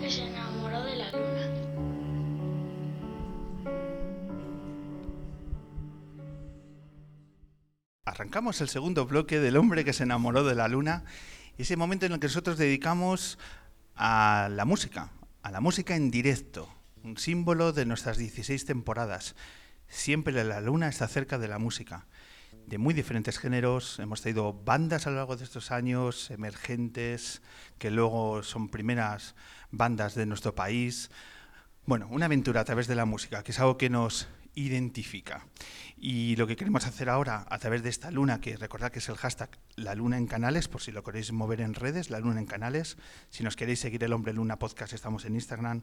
que 0.00 0.10
se 0.10 0.26
enamoró 0.26 0.82
de 0.82 0.96
la 0.96 1.10
luna. 1.10 1.50
Arrancamos 8.06 8.60
el 8.60 8.68
segundo 8.68 9.06
bloque 9.06 9.38
del 9.40 9.56
hombre 9.56 9.84
que 9.84 9.92
se 9.92 10.04
enamoró 10.04 10.42
de 10.42 10.54
la 10.54 10.68
luna, 10.68 11.04
ese 11.58 11.76
momento 11.76 12.06
en 12.06 12.12
el 12.12 12.20
que 12.20 12.28
nosotros 12.28 12.56
dedicamos 12.56 13.38
a 13.94 14.48
la 14.50 14.64
música, 14.64 15.10
a 15.42 15.50
la 15.50 15.60
música 15.60 15.94
en 15.94 16.10
directo, 16.10 16.68
un 17.04 17.18
símbolo 17.18 17.72
de 17.72 17.84
nuestras 17.84 18.16
16 18.16 18.64
temporadas. 18.64 19.36
Siempre 19.86 20.32
la 20.44 20.60
luna 20.60 20.88
está 20.88 21.08
cerca 21.08 21.38
de 21.38 21.48
la 21.48 21.58
música, 21.58 22.06
de 22.66 22.78
muy 22.78 22.94
diferentes 22.94 23.38
géneros. 23.38 23.98
Hemos 23.98 24.22
tenido 24.22 24.52
bandas 24.52 25.06
a 25.06 25.10
lo 25.10 25.16
largo 25.16 25.36
de 25.36 25.44
estos 25.44 25.70
años, 25.70 26.30
emergentes, 26.30 27.42
que 27.78 27.90
luego 27.90 28.42
son 28.42 28.68
primeras 28.68 29.34
bandas 29.70 30.14
de 30.14 30.26
nuestro 30.26 30.54
país. 30.54 31.10
Bueno, 31.86 32.08
una 32.10 32.26
aventura 32.26 32.60
a 32.60 32.64
través 32.64 32.86
de 32.86 32.94
la 32.94 33.04
música, 33.04 33.42
que 33.42 33.52
es 33.52 33.60
algo 33.60 33.78
que 33.78 33.90
nos 33.90 34.28
identifica. 34.54 35.46
Y 35.96 36.36
lo 36.36 36.46
que 36.46 36.56
queremos 36.56 36.86
hacer 36.86 37.08
ahora 37.08 37.46
a 37.48 37.58
través 37.58 37.82
de 37.82 37.90
esta 37.90 38.10
luna, 38.10 38.40
que 38.40 38.56
recordad 38.56 38.90
que 38.90 39.00
es 39.00 39.08
el 39.08 39.16
hashtag 39.16 39.50
La 39.76 39.94
Luna 39.94 40.16
en 40.16 40.26
Canales, 40.26 40.68
por 40.68 40.80
si 40.80 40.92
lo 40.92 41.02
queréis 41.02 41.32
mover 41.32 41.60
en 41.60 41.74
redes, 41.74 42.10
La 42.10 42.20
Luna 42.20 42.40
en 42.40 42.46
Canales. 42.46 42.96
Si 43.28 43.42
nos 43.44 43.56
queréis 43.56 43.80
seguir 43.80 44.02
el 44.04 44.12
Hombre 44.12 44.32
Luna 44.32 44.58
Podcast, 44.58 44.92
estamos 44.92 45.24
en 45.24 45.34
Instagram, 45.34 45.82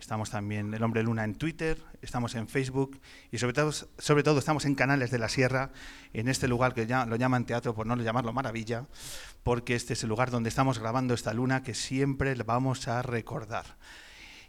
estamos 0.00 0.30
también 0.30 0.72
el 0.72 0.82
Hombre 0.82 1.02
Luna 1.02 1.24
en 1.24 1.34
Twitter, 1.34 1.78
estamos 2.02 2.34
en 2.34 2.48
Facebook 2.48 2.98
y 3.30 3.38
sobre 3.38 3.52
todo, 3.52 3.70
sobre 3.70 4.22
todo 4.22 4.38
estamos 4.38 4.64
en 4.64 4.74
Canales 4.74 5.10
de 5.10 5.18
la 5.18 5.28
Sierra, 5.28 5.70
en 6.14 6.28
este 6.28 6.48
lugar 6.48 6.74
que 6.74 6.86
ya 6.86 7.06
lo 7.06 7.16
llaman 7.16 7.44
teatro, 7.44 7.74
por 7.74 7.86
no 7.86 7.94
llamarlo 7.96 8.32
maravilla, 8.32 8.86
porque 9.42 9.74
este 9.74 9.92
es 9.92 10.02
el 10.02 10.08
lugar 10.08 10.30
donde 10.30 10.48
estamos 10.48 10.78
grabando 10.78 11.14
esta 11.14 11.34
luna 11.34 11.62
que 11.62 11.74
siempre 11.74 12.34
vamos 12.34 12.88
a 12.88 13.02
recordar. 13.02 13.76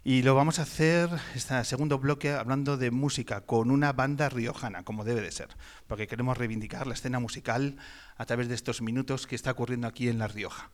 Y 0.04 0.22
lo 0.22 0.34
vamos 0.34 0.58
a 0.58 0.62
hacer, 0.62 1.10
este 1.36 1.62
segundo 1.64 1.98
bloque, 1.98 2.32
hablando 2.32 2.76
de 2.76 2.90
música 2.90 3.42
con 3.42 3.70
una 3.70 3.92
banda 3.92 4.28
riojana, 4.28 4.82
como 4.82 5.04
debe 5.04 5.20
de 5.20 5.30
ser, 5.30 5.48
porque 5.86 6.08
queremos 6.08 6.36
reivindicar 6.36 6.88
la 6.88 6.94
escena 6.94 7.20
musical 7.20 7.76
a 8.16 8.24
través 8.24 8.48
de 8.48 8.54
estos 8.56 8.82
minutos 8.82 9.28
que 9.28 9.36
está 9.36 9.52
ocurriendo 9.52 9.86
aquí 9.86 10.08
en 10.08 10.18
La 10.18 10.26
Rioja. 10.26 10.70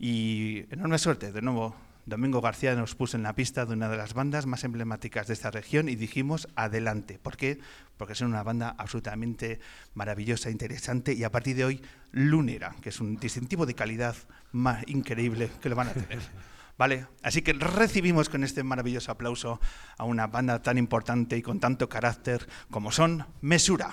Y 0.00 0.64
enorme 0.72 0.98
suerte, 0.98 1.30
de 1.30 1.42
nuevo, 1.42 1.76
Domingo 2.06 2.40
García 2.40 2.76
nos 2.76 2.94
puso 2.94 3.16
en 3.16 3.24
la 3.24 3.34
pista 3.34 3.66
de 3.66 3.72
una 3.72 3.88
de 3.88 3.96
las 3.96 4.14
bandas 4.14 4.46
más 4.46 4.62
emblemáticas 4.62 5.26
de 5.26 5.34
esta 5.34 5.50
región 5.50 5.88
y 5.88 5.96
dijimos 5.96 6.46
adelante. 6.54 7.18
¿Por 7.18 7.36
qué? 7.36 7.58
Porque 7.96 8.12
es 8.12 8.20
una 8.20 8.44
banda 8.44 8.76
absolutamente 8.78 9.58
maravillosa, 9.94 10.50
interesante 10.50 11.14
y 11.14 11.24
a 11.24 11.32
partir 11.32 11.56
de 11.56 11.64
hoy 11.64 11.82
lunera, 12.12 12.76
que 12.80 12.90
es 12.90 13.00
un 13.00 13.16
distintivo 13.16 13.66
de 13.66 13.74
calidad 13.74 14.14
más 14.52 14.84
increíble 14.86 15.50
que 15.60 15.68
lo 15.68 15.74
van 15.74 15.88
a 15.88 15.94
tener. 15.94 16.20
¿Vale? 16.78 17.06
Así 17.22 17.42
que 17.42 17.54
recibimos 17.54 18.28
con 18.28 18.44
este 18.44 18.62
maravilloso 18.62 19.10
aplauso 19.10 19.60
a 19.98 20.04
una 20.04 20.28
banda 20.28 20.62
tan 20.62 20.78
importante 20.78 21.36
y 21.36 21.42
con 21.42 21.58
tanto 21.58 21.88
carácter 21.88 22.46
como 22.70 22.92
son 22.92 23.26
Mesura. 23.40 23.90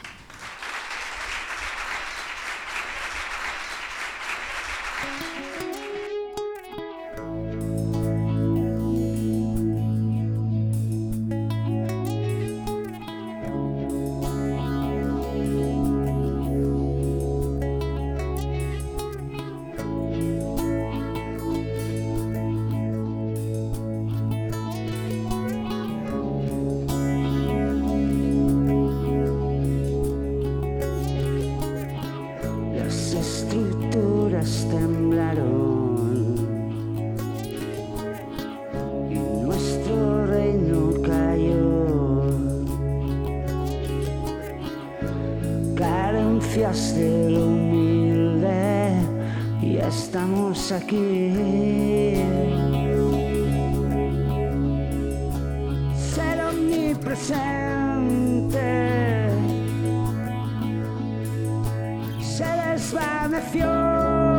Desvaneció. 63.29 64.32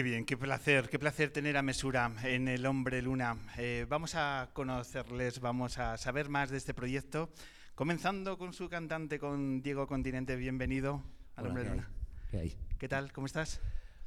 Qué 0.00 0.04
bien, 0.04 0.24
qué 0.24 0.38
placer, 0.38 0.88
qué 0.88 0.98
placer 0.98 1.30
tener 1.30 1.58
a 1.58 1.62
Mesura 1.62 2.10
en 2.22 2.48
El 2.48 2.64
Hombre 2.64 3.02
Luna. 3.02 3.36
Eh, 3.58 3.84
vamos 3.86 4.14
a 4.14 4.48
conocerles, 4.54 5.40
vamos 5.40 5.76
a 5.76 5.98
saber 5.98 6.30
más 6.30 6.48
de 6.48 6.56
este 6.56 6.72
proyecto, 6.72 7.28
comenzando 7.74 8.38
con 8.38 8.54
su 8.54 8.70
cantante, 8.70 9.18
con 9.18 9.60
Diego 9.60 9.86
Continente. 9.86 10.36
Bienvenido 10.36 11.02
al 11.36 11.44
Hola, 11.44 11.48
Hombre 11.50 11.64
¿qué 11.64 11.68
hay? 11.68 11.74
Luna. 11.74 11.90
¿Qué 12.30 12.38
hay? 12.38 12.56
¿Qué 12.78 12.88
tal? 12.88 13.12
¿Cómo 13.12 13.26
estás? 13.26 13.60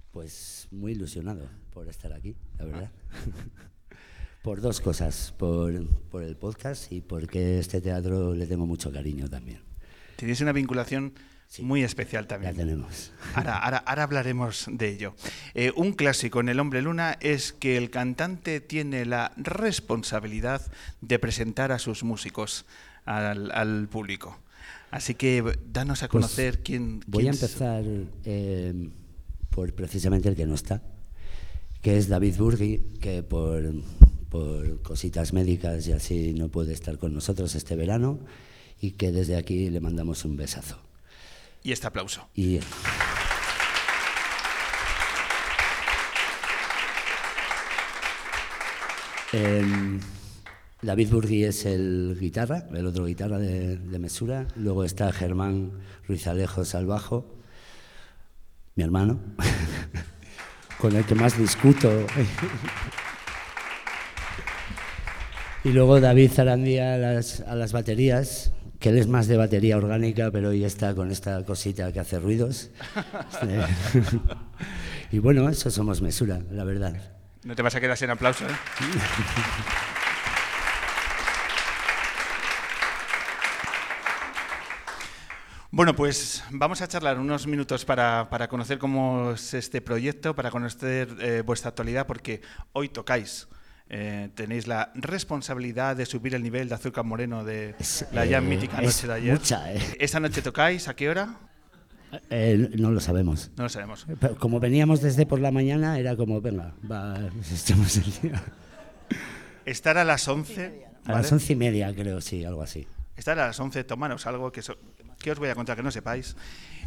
Pues 0.10 0.68
muy 0.72 0.94
ilusionado 0.94 1.48
por 1.72 1.88
estar 1.88 2.12
aquí, 2.12 2.36
la 2.58 2.66
verdad. 2.66 2.92
Ah. 3.12 3.18
por 4.42 4.62
dos 4.62 4.82
cosas, 4.82 5.32
por, 5.38 5.88
por 6.10 6.24
el 6.24 6.36
podcast 6.38 6.92
y 6.92 7.02
porque 7.02 7.60
este 7.60 7.82
teatro 7.82 8.34
le 8.34 8.48
tengo 8.48 8.66
mucho 8.66 8.92
cariño 8.92 9.30
también. 9.30 9.62
Tenéis 10.16 10.42
una 10.42 10.54
vinculación 10.54 11.14
Sí. 11.54 11.62
muy 11.62 11.84
especial 11.84 12.26
también. 12.26 12.56
tenemos. 12.56 13.12
Ahora, 13.36 13.58
ahora, 13.60 13.78
ahora 13.78 14.04
hablaremos 14.04 14.66
de 14.72 14.90
ello. 14.90 15.14
Eh, 15.54 15.72
un 15.76 15.92
clásico 15.94 16.40
en 16.40 16.50
El 16.50 16.60
Hombre 16.60 16.82
Luna 16.82 17.16
es 17.22 17.54
que 17.54 17.78
el 17.78 17.92
cantante 17.92 18.60
tiene 18.60 19.06
la 19.06 19.34
responsabilidad 19.38 20.64
de 21.02 21.20
presentar 21.20 21.72
a 21.72 21.78
sus 21.78 22.04
músicos 22.04 22.66
al, 23.06 23.52
al 23.52 23.88
público. 23.88 24.40
Así 24.90 25.14
que 25.14 25.44
danos 25.72 26.02
a 26.02 26.08
Pues, 26.08 26.24
conocer 26.26 26.64
quién. 26.64 27.02
Voy 27.06 27.28
a 27.28 27.32
quién 27.32 27.34
empezar 27.36 27.84
eh, 28.26 28.90
por 29.52 29.74
precisamente 29.76 30.30
el 30.30 30.36
que 30.36 30.48
no 30.48 30.56
está, 30.56 30.82
que 31.84 31.98
es 32.00 32.08
David 32.08 32.36
Burgui, 32.36 32.80
que 33.00 33.22
por, 33.22 33.72
por 34.30 34.82
cositas 34.82 35.34
médicas 35.34 35.86
y 35.88 35.92
así 35.92 36.34
no 36.34 36.50
puede 36.50 36.74
estar 36.74 36.98
con 36.98 37.14
nosotros 37.14 37.54
este 37.54 37.76
verano 37.76 38.18
y 38.82 38.92
que 38.94 39.12
desde 39.12 39.36
aquí 39.36 39.70
le 39.70 39.80
mandamos 39.82 40.26
un 40.26 40.36
besazo. 40.36 40.80
Y 41.64 41.72
este 41.72 41.88
aplauso. 41.88 42.28
Y 42.34 42.60
Em, 49.34 50.00
David 50.84 51.10
Burgui 51.10 51.44
es 51.44 51.66
el 51.66 52.16
guitarra, 52.20 52.68
el 52.72 52.86
otro 52.86 53.06
guitarra 53.06 53.40
de, 53.40 53.78
de 53.78 54.00
Mesura. 54.00 54.48
Luego 54.56 54.84
está 54.84 55.12
Germán 55.12 55.72
Ruiz 56.08 56.28
Alejos 56.28 56.76
al 56.76 56.86
bajo, 56.86 57.26
mi 58.76 58.84
hermano, 58.84 59.20
con 60.78 60.96
el 60.96 61.04
que 61.04 61.16
más 61.16 61.36
discuto. 61.36 61.90
y 65.64 65.70
luego 65.70 66.00
David 66.00 66.32
Zarandía 66.32 66.94
a 66.94 66.98
las, 66.98 67.42
a 67.42 67.56
las 67.56 67.74
baterías, 67.74 68.54
que 68.84 68.90
él 68.90 68.98
es 68.98 69.08
más 69.08 69.28
de 69.28 69.38
batería 69.38 69.78
orgánica, 69.78 70.30
pero 70.30 70.50
hoy 70.50 70.66
está 70.66 70.94
con 70.94 71.10
esta 71.10 71.42
cosita 71.46 71.94
que 71.94 72.02
hace 72.02 72.20
ruidos. 72.20 72.70
y 75.12 75.20
bueno, 75.20 75.48
eso 75.48 75.72
somos 75.72 76.02
Mesura, 76.02 76.42
la 76.52 76.66
verdad. 76.66 76.94
No 77.46 77.56
te 77.56 77.62
vas 77.62 77.74
a 77.76 77.80
quedar 77.80 77.96
sin 77.96 78.10
aplauso, 78.10 78.46
¿eh? 78.46 78.50
Bueno, 85.72 85.96
pues 85.96 86.44
vamos 86.52 86.82
a 86.82 86.88
charlar 86.88 87.18
unos 87.18 87.48
minutos 87.48 87.86
para, 87.86 88.30
para 88.30 88.50
conocer 88.50 88.78
cómo 88.80 89.32
es 89.32 89.54
este 89.54 89.82
proyecto, 89.82 90.36
para 90.36 90.52
conocer 90.52 91.08
eh, 91.20 91.42
vuestra 91.44 91.70
actualidad, 91.70 92.06
porque 92.06 92.42
hoy 92.74 92.90
tocáis. 92.90 93.48
Eh, 93.96 94.30
tenéis 94.34 94.66
la 94.66 94.92
responsabilidad 94.96 95.96
de 95.96 96.06
subir 96.08 96.34
el 96.34 96.42
nivel 96.42 96.68
de 96.68 96.74
azúcar 96.76 97.06
moreno 97.06 97.44
de 97.44 97.76
Es, 97.80 98.06
la 98.12 98.26
ya 98.26 98.40
eh, 98.40 98.42
mítica 98.42 98.80
es 98.80 98.86
noche 98.86 99.08
de 99.08 99.14
ayer. 99.14 99.34
mucha, 99.34 99.72
eh. 99.72 99.80
¿Esta 100.00 100.20
noche 100.20 100.42
tocáis? 100.42 100.88
¿A 100.88 100.96
qué 100.96 101.10
hora? 101.10 101.38
Eh, 102.30 102.70
no 102.78 102.92
lo 102.92 103.00
sabemos. 103.00 103.52
No 103.56 103.64
lo 103.64 103.70
sabemos. 103.70 104.06
Pero 104.20 104.36
como 104.38 104.60
veníamos 104.60 105.02
desde 105.02 105.26
por 105.28 105.40
la 105.40 105.52
mañana, 105.52 106.00
era 106.00 106.16
como, 106.16 106.42
venga, 106.42 106.74
va, 106.92 107.18
nos 107.20 107.52
echamos 107.62 107.96
el 107.98 108.12
día. 108.22 108.44
Estar 109.66 109.98
a 109.98 110.04
las 110.04 110.28
11. 110.28 110.86
A 111.06 111.12
las 111.12 111.22
¿vale? 111.24 111.28
once 111.34 111.54
y 111.54 111.56
media, 111.56 111.94
creo, 111.94 112.20
sí, 112.22 112.44
algo 112.44 112.62
así. 112.64 112.88
Estar 113.16 113.38
a 113.40 113.48
las 113.48 113.60
11, 113.60 113.84
tomaros 113.84 114.26
algo 114.26 114.52
que, 114.52 114.62
so- 114.62 114.78
que 115.20 115.32
os 115.32 115.38
voy 115.40 115.50
a 115.50 115.56
contar 115.56 115.76
que 115.78 115.84
no 115.84 115.92
sepáis. 115.92 116.36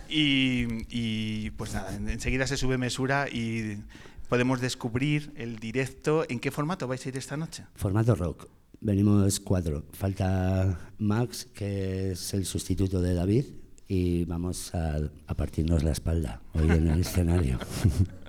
Y, 0.09 0.67
y, 0.89 1.51
pues 1.51 1.73
nada, 1.75 1.95
en- 1.95 2.09
enseguida 2.09 2.47
se 2.47 2.57
sube 2.57 2.79
mesura 2.79 3.29
y 3.29 3.79
podemos 4.29 4.61
descubrir 4.61 5.33
el 5.37 5.59
directo. 5.59 6.25
¿En 6.29 6.41
qué 6.41 6.51
formato 6.51 6.87
vais 6.87 7.05
a 7.05 7.09
ir 7.09 7.17
esta 7.17 7.37
noche? 7.37 7.65
Formato 7.75 8.15
rock. 8.15 8.49
Venimos 8.81 9.41
cuatro. 9.41 9.85
Falta 9.93 10.93
Max, 10.99 11.47
que 11.55 12.13
es 12.13 12.35
el 12.35 12.45
sustituto 12.45 13.01
de 13.01 13.15
David, 13.15 13.47
y 13.89 14.25
vamos 14.25 14.75
a, 14.75 14.99
a 15.27 15.35
partirnos 15.35 15.83
la 15.83 15.93
espalda 15.93 16.43
hoy 16.53 16.69
en 16.71 16.89
el 16.89 17.01
escenario. 17.07 17.59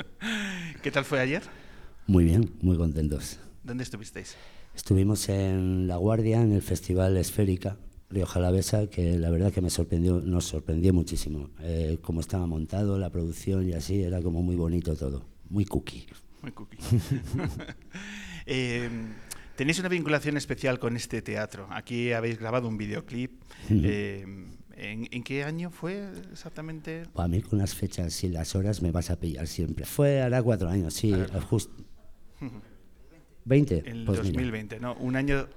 ¿Qué 0.82 0.92
tal 0.92 1.06
fue 1.06 1.20
ayer? 1.20 1.44
Muy 2.06 2.24
bien, 2.24 2.52
muy 2.62 2.78
contentos. 2.78 3.40
¿Dónde 3.64 3.84
estuvisteis? 3.84 4.36
Estuvimos 4.76 5.28
en 5.28 5.88
La 5.88 5.98
Guardia, 5.98 6.42
en 6.42 6.54
el 6.54 6.62
Festival 6.62 7.18
Esférica, 7.18 7.78
Río 8.10 8.26
Jalavesa, 8.26 8.88
que 8.88 9.18
la 9.18 9.30
verdad 9.30 9.52
que 9.52 9.60
me 9.60 9.70
sorprendió, 9.70 10.22
nos 10.22 10.46
sorprendió 10.46 10.94
muchísimo. 10.94 11.50
Eh, 11.62 11.98
cómo 12.02 12.22
estaba 12.22 12.46
montado, 12.46 12.98
la 12.98 13.10
producción 13.10 13.68
y 13.68 13.74
así, 13.74 14.04
era 14.04 14.22
como 14.22 14.42
muy 14.44 14.56
bonito 14.56 14.96
todo, 14.96 15.26
muy 15.50 15.66
cookie. 15.66 16.06
Muy 16.42 16.52
cookie. 16.52 16.78
Eh, 18.46 18.90
Tenéis 19.56 19.80
una 19.80 19.90
vinculación 19.90 20.38
especial 20.38 20.78
con 20.78 20.96
este 20.96 21.22
teatro. 21.24 21.68
Aquí 21.72 22.14
habéis 22.14 22.38
grabado 22.40 22.68
un 22.68 22.78
videoclip. 22.78 23.42
Eh, 23.72 24.22
¿en, 24.76 25.08
en 25.12 25.24
qué 25.24 25.44
año 25.44 25.72
fue 25.72 26.12
exactamente? 26.32 27.08
A 27.16 27.28
mí 27.28 27.42
con 27.42 27.58
las 27.58 27.74
fechas 27.74 28.24
y 28.24 28.30
las 28.30 28.56
horas 28.56 28.84
me 28.84 28.92
vas 28.92 29.10
a 29.10 29.20
pillar 29.20 29.48
siempre. 29.48 29.84
Fue 29.86 30.22
hará 30.22 30.44
cuatro 30.44 30.70
años, 30.70 30.94
sí, 30.94 31.12
justo. 31.50 31.74
¿20? 33.48 33.84
El 33.86 34.06
Pues 34.06 34.20
mira, 34.20 34.32
2020, 34.34 34.80
¿no? 34.80 34.94
Un 34.96 35.16
año 35.16 35.48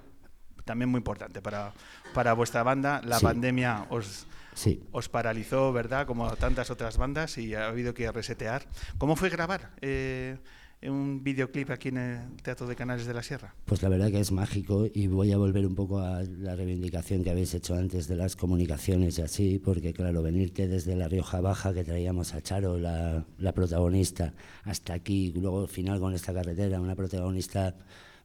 también 0.65 0.89
muy 0.89 0.99
importante 0.99 1.43
para, 1.43 1.75
para 2.15 2.33
vuestra 2.33 2.63
banda. 2.63 3.03
La 3.05 3.19
Sí. 3.19 3.25
pandemia 3.25 3.87
os, 3.91 4.27
Sí. 4.55 4.83
os 4.93 5.09
paralizó, 5.09 5.73
¿verdad? 5.73 6.07
Como 6.07 6.27
a 6.27 6.37
tantas 6.37 6.71
otras 6.71 6.97
bandas 6.97 7.39
y 7.39 7.55
ha 7.55 7.69
habido 7.69 7.95
que 7.95 8.11
resetear. 8.11 8.67
¿Cómo 8.99 9.17
fue 9.17 9.31
grabar 9.31 9.71
eh, 9.81 10.37
un 10.83 11.23
videoclip 11.23 11.71
aquí 11.71 11.89
en 11.89 11.99
el 11.99 12.43
Teatro 12.43 12.67
de 12.67 12.75
Canales 12.75 13.07
de 13.07 13.15
la 13.15 13.23
Sierra? 13.23 13.55
Pues 13.67 13.83
la 13.83 13.89
verdad 13.89 14.11
que 14.11 14.21
es 14.21 14.33
mágico 14.33 14.87
y 14.93 15.07
voy 15.07 15.33
a 15.33 15.37
volver 15.37 15.67
un 15.67 15.75
poco 15.75 16.01
a 16.01 16.23
la 16.23 16.57
reivindicación 16.57 17.23
que 17.23 17.31
habéis 17.31 17.53
hecho 17.55 17.75
antes 17.75 18.09
de 18.09 18.17
las 18.17 18.35
comunicaciones 18.35 19.19
y 19.19 19.23
así, 19.23 19.59
porque 19.59 19.93
claro, 19.93 20.23
venirte 20.23 20.69
desde 20.69 20.97
La 20.97 21.09
Rioja 21.09 21.41
Baja, 21.41 21.75
que 21.75 21.85
traíamos 21.85 22.35
a 22.35 22.41
Charo, 22.43 22.79
la, 22.79 23.25
la 23.39 23.53
protagonista, 23.53 24.33
hasta 24.65 24.95
aquí, 24.95 25.33
y 25.35 25.41
luego 25.41 25.63
al 25.63 25.69
final 25.69 26.01
con 26.01 26.15
esta 26.15 26.33
carretera, 26.33 26.81
una 26.81 26.97
protagonista 26.97 27.75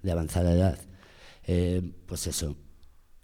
de 0.01 0.11
avanzada 0.11 0.53
edad, 0.53 0.79
eh, 1.47 1.81
pues 2.05 2.25
eso, 2.27 2.55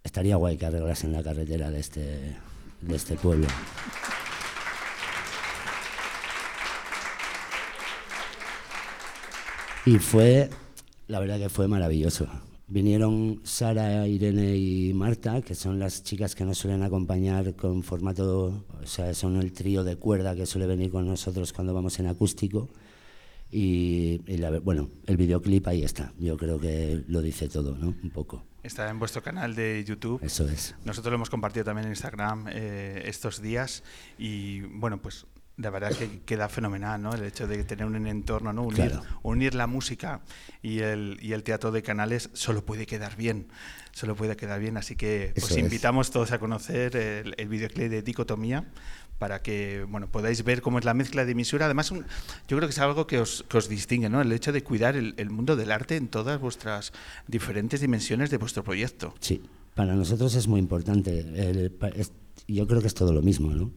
estaría 0.04 0.36
guay 0.36 0.58
que 0.58 0.66
arreglasen 0.66 1.14
la 1.14 1.24
carretera 1.24 1.72
de 1.72 1.80
este, 1.80 2.36
de 2.82 2.96
este 2.96 3.16
pueblo. 3.16 3.48
Y 9.86 9.98
fue, 9.98 10.50
la 11.08 11.20
verdad 11.20 11.40
que 11.40 11.50
fue 11.50 11.68
maravilloso. 11.68 12.28
Vinieron 12.68 13.42
Sara, 13.44 14.08
Irene 14.08 14.56
y 14.56 14.94
Marta, 14.94 15.42
que 15.42 15.56
son 15.56 15.80
las 15.80 16.04
chicas 16.04 16.36
que 16.36 16.46
nos 16.46 16.58
suelen 16.58 16.84
acompañar 16.84 17.56
con 17.56 17.84
formato, 17.84 18.64
o 18.82 18.88
sea, 18.88 19.14
son 19.14 19.38
el 19.38 19.52
trío 19.52 19.84
de 19.84 19.98
cuerda 19.98 20.36
que 20.36 20.46
suele 20.46 20.68
venir 20.68 20.90
con 20.92 21.06
nosotros 21.06 21.52
cuando 21.52 21.74
vamos 21.74 22.00
en 22.00 22.08
acústico. 22.08 22.70
Y, 23.52 24.22
la- 24.38 24.60
bueno, 24.62 24.88
el 25.08 25.18
videoclip 25.18 25.68
ahí 25.68 25.84
está. 25.84 26.14
Yo 26.18 26.38
creo 26.38 26.60
que 26.60 27.04
lo 27.08 27.22
dice 27.22 27.50
todo, 27.50 27.76
¿no? 27.78 27.88
Un 28.02 28.10
poco. 28.12 28.44
Está 28.64 28.90
en 28.90 29.00
vuestro 29.00 29.24
canal 29.24 29.56
de 29.56 29.84
YouTube. 29.84 30.22
Eso 30.24 30.48
es. 30.48 30.76
Nosotros 30.86 31.12
lo 31.12 31.16
hemos 31.16 31.30
compartido 31.30 31.66
también 31.66 31.86
en 31.88 31.92
Instagram 31.94 32.46
eh, 32.50 33.04
estos 33.06 33.42
días 33.42 33.84
y 34.18 34.62
bueno, 34.62 35.02
pues 35.02 35.26
la 35.58 35.70
verdad 35.70 35.92
que 35.96 36.22
queda 36.22 36.48
fenomenal, 36.50 37.02
¿no? 37.02 37.14
El 37.14 37.24
hecho 37.24 37.48
de 37.48 37.64
tener 37.64 37.86
un 37.86 38.08
entorno, 38.08 38.54
¿no? 38.54 38.64
Unir, 38.64 38.92
Claro. 38.92 39.04
unir 39.22 39.54
la 39.54 39.68
música 39.68 40.22
y 40.62 40.80
el, 40.80 41.18
y 41.22 41.34
el 41.34 41.44
teatro 41.44 41.72
de 41.72 41.84
canales 41.84 42.30
solo 42.34 42.64
puede 42.66 42.86
quedar 42.86 43.16
bien, 43.16 43.48
solo 43.92 44.16
puede 44.16 44.36
quedar 44.38 44.60
bien. 44.60 44.78
Así 44.78 44.96
que 44.96 45.34
os 45.38 45.52
es. 45.52 45.58
invitamos 45.58 46.10
todos 46.10 46.32
a 46.32 46.40
conocer 46.40 46.96
el, 46.96 47.36
el 47.38 47.48
videoclip 47.48 47.90
de 47.92 48.02
Dicotomía 48.02 48.66
para 49.22 49.44
que 49.44 49.86
bueno 49.88 50.08
podáis 50.12 50.44
ver 50.44 50.64
cómo 50.64 50.80
es 50.80 50.84
la 50.86 50.96
mezcla 50.96 51.26
de 51.26 51.36
misura. 51.36 51.66
Además, 51.66 51.92
un- 51.92 52.06
yo 52.48 52.58
creo 52.58 52.62
que 52.68 52.74
es 52.74 52.80
algo 52.80 53.06
que 53.06 53.20
os, 53.20 53.46
que 53.48 53.56
os 53.60 53.70
distingue, 53.70 54.10
¿no? 54.10 54.20
El 54.20 54.32
hecho 54.32 54.52
de 54.52 54.64
cuidar 54.64 54.96
el, 54.96 55.14
el 55.18 55.30
mundo 55.30 55.56
del 55.56 55.72
arte 55.72 55.96
en 55.96 56.08
todas 56.08 56.42
vuestras 56.42 56.92
diferentes 57.28 57.82
dimensiones 57.82 58.32
de 58.32 58.38
vuestro 58.38 58.64
proyecto. 58.64 59.14
Sí, 59.20 59.44
para 59.76 59.94
nosotros 59.94 60.34
es 60.34 60.48
muy 60.48 60.60
importante. 60.60 61.70
Yo 62.48 62.66
creo 62.68 62.82
que 62.82 62.88
es 62.88 62.94
todo 62.96 63.14
lo 63.14 63.22
mismo, 63.22 63.52
¿no? 63.54 63.70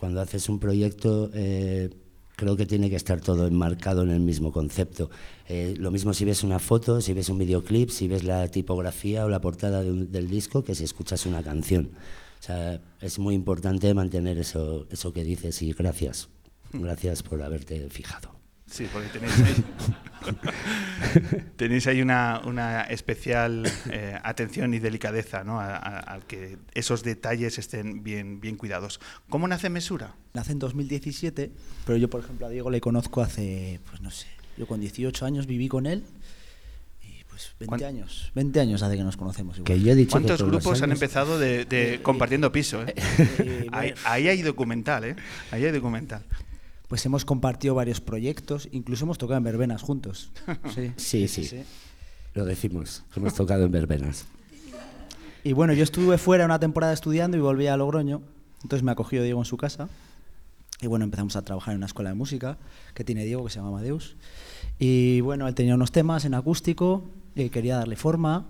Cuando 0.00 0.22
haces 0.22 0.48
un 0.48 0.58
proyecto, 0.58 1.30
eh, 1.34 1.90
creo 2.36 2.56
que 2.56 2.64
tiene 2.64 2.88
que 2.88 2.96
estar 2.96 3.20
todo 3.20 3.46
enmarcado 3.46 4.02
en 4.04 4.10
el 4.10 4.20
mismo 4.20 4.52
concepto. 4.52 5.10
Eh, 5.48 5.74
lo 5.76 5.90
mismo 5.90 6.14
si 6.14 6.24
ves 6.24 6.42
una 6.44 6.58
foto, 6.60 7.02
si 7.02 7.12
ves 7.12 7.28
un 7.28 7.36
videoclip, 7.36 7.90
si 7.90 8.08
ves 8.08 8.24
la 8.24 8.48
tipografía 8.48 9.26
o 9.26 9.28
la 9.28 9.40
portada 9.42 9.82
del 9.82 10.28
disco, 10.30 10.64
que 10.64 10.74
si 10.74 10.84
escuchas 10.84 11.26
una 11.26 11.42
canción. 11.42 11.90
O 12.38 12.42
sea, 12.42 12.80
es 13.00 13.18
muy 13.18 13.34
importante 13.34 13.92
mantener 13.94 14.38
eso, 14.38 14.86
eso 14.90 15.12
que 15.12 15.24
dices 15.24 15.60
y 15.62 15.72
gracias. 15.72 16.28
Gracias 16.72 17.22
por 17.22 17.42
haberte 17.42 17.88
fijado. 17.90 18.38
Sí, 18.70 18.86
porque 18.92 19.08
tenéis 19.08 19.32
ahí, 19.40 19.64
tenéis 21.56 21.86
ahí 21.86 22.02
una, 22.02 22.42
una 22.44 22.82
especial 22.82 23.64
eh, 23.90 24.18
atención 24.22 24.74
y 24.74 24.78
delicadeza, 24.78 25.42
¿no? 25.42 25.58
A, 25.58 26.20
que 26.26 26.58
esos 26.74 27.02
detalles 27.02 27.58
estén 27.58 28.02
bien, 28.02 28.40
bien 28.40 28.56
cuidados. 28.56 29.00
¿Cómo 29.30 29.48
nace 29.48 29.70
Mesura? 29.70 30.16
Nace 30.34 30.52
en 30.52 30.58
2017, 30.58 31.50
pero 31.86 31.96
yo, 31.96 32.10
por 32.10 32.22
ejemplo, 32.22 32.46
a 32.46 32.50
Diego 32.50 32.68
le 32.68 32.82
conozco 32.82 33.22
hace, 33.22 33.80
pues 33.88 34.02
no 34.02 34.10
sé, 34.10 34.26
yo 34.58 34.66
con 34.66 34.80
18 34.80 35.24
años 35.24 35.46
viví 35.46 35.68
con 35.68 35.86
él 35.86 36.04
pues 37.38 37.54
20 37.58 37.66
¿Cuán- 37.66 37.84
años, 37.84 38.30
20 38.34 38.60
años 38.60 38.82
hace 38.82 38.96
que 38.96 39.04
nos 39.04 39.16
conocemos. 39.16 39.56
Igual. 39.58 39.66
Que 39.66 39.80
yo 39.80 39.92
he 39.92 39.94
dicho 39.94 40.08
que 40.08 40.12
¿Cuántos 40.24 40.40
los 40.40 40.50
grupos 40.50 40.82
han 40.82 40.92
empezado 40.92 41.38
de, 41.38 41.64
de 41.64 42.00
compartiendo 42.02 42.50
piso? 42.52 42.82
eh? 42.82 42.94
Eh, 43.38 43.66
Ahí, 43.72 43.88
bueno, 43.92 44.00
ahí 44.04 44.28
hay 44.28 44.42
documental, 44.42 45.04
¿eh? 45.04 45.16
Ahí 45.50 45.64
hay 45.64 45.72
documental. 45.72 46.22
pues 46.88 47.04
hemos 47.06 47.24
compartido 47.24 47.74
varios 47.74 48.00
proyectos, 48.00 48.68
incluso 48.72 49.04
hemos 49.04 49.18
tocado 49.18 49.38
en 49.38 49.44
verbenas 49.44 49.82
juntos. 49.82 50.30
Sí, 50.74 50.92
Sí, 50.96 51.28
sí, 51.28 51.62
Lo 52.34 52.44
decimos. 52.44 53.04
Hemos 53.16 53.34
tocado 53.34 53.64
en 53.64 53.72
verbenas. 53.72 54.26
Y 55.44 55.52
bueno, 55.52 55.72
yo 55.72 55.84
estuve 55.84 56.18
fuera 56.18 56.44
una 56.44 56.58
temporada 56.58 56.92
estudiando 56.92 57.36
y 57.36 57.40
volví 57.40 57.68
a 57.68 57.76
Logroño, 57.76 58.22
entonces 58.62 58.82
me 58.82 58.90
acogió 58.90 59.22
Diego 59.22 59.38
en 59.40 59.44
su 59.44 59.56
casa. 59.56 59.88
Y 60.80 60.86
bueno, 60.86 61.04
empezamos 61.04 61.34
a 61.36 61.42
trabajar 61.42 61.72
en 61.72 61.78
una 61.78 61.86
escuela 61.86 62.10
de 62.10 62.14
música 62.16 62.56
que 62.94 63.02
tiene 63.04 63.24
Diego, 63.24 63.44
que 63.44 63.50
se 63.50 63.56
llama 63.56 63.68
Amadeus. 63.68 64.16
Y 64.78 65.20
bueno, 65.22 65.48
él 65.48 65.54
tenía 65.54 65.74
unos 65.74 65.90
temas 65.90 66.24
en 66.24 66.34
acústico, 66.34 67.04
quería 67.46 67.76
darle 67.76 67.96
forma. 67.96 68.46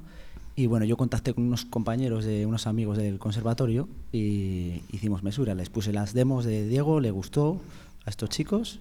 Y 0.57 0.67
bueno, 0.67 0.85
yo 0.85 0.97
contacté 0.97 1.35
con 1.35 1.45
unos 1.45 1.65
compañeros 1.65 2.25
de 2.25 2.45
unos 2.45 2.67
amigos 2.67 2.99
del 2.99 3.19
conservatorio 3.19 3.89
y 4.11 4.83
hicimos 4.91 5.23
mesura. 5.23 5.55
Les 5.55 5.71
puse 5.71 5.93
las 5.93 6.15
demos 6.15 6.45
de 6.45 6.67
Diego, 6.67 6.99
le 6.99 7.13
gustó 7.13 7.61
a 8.07 8.11
estos 8.11 8.31
chicos 8.31 8.81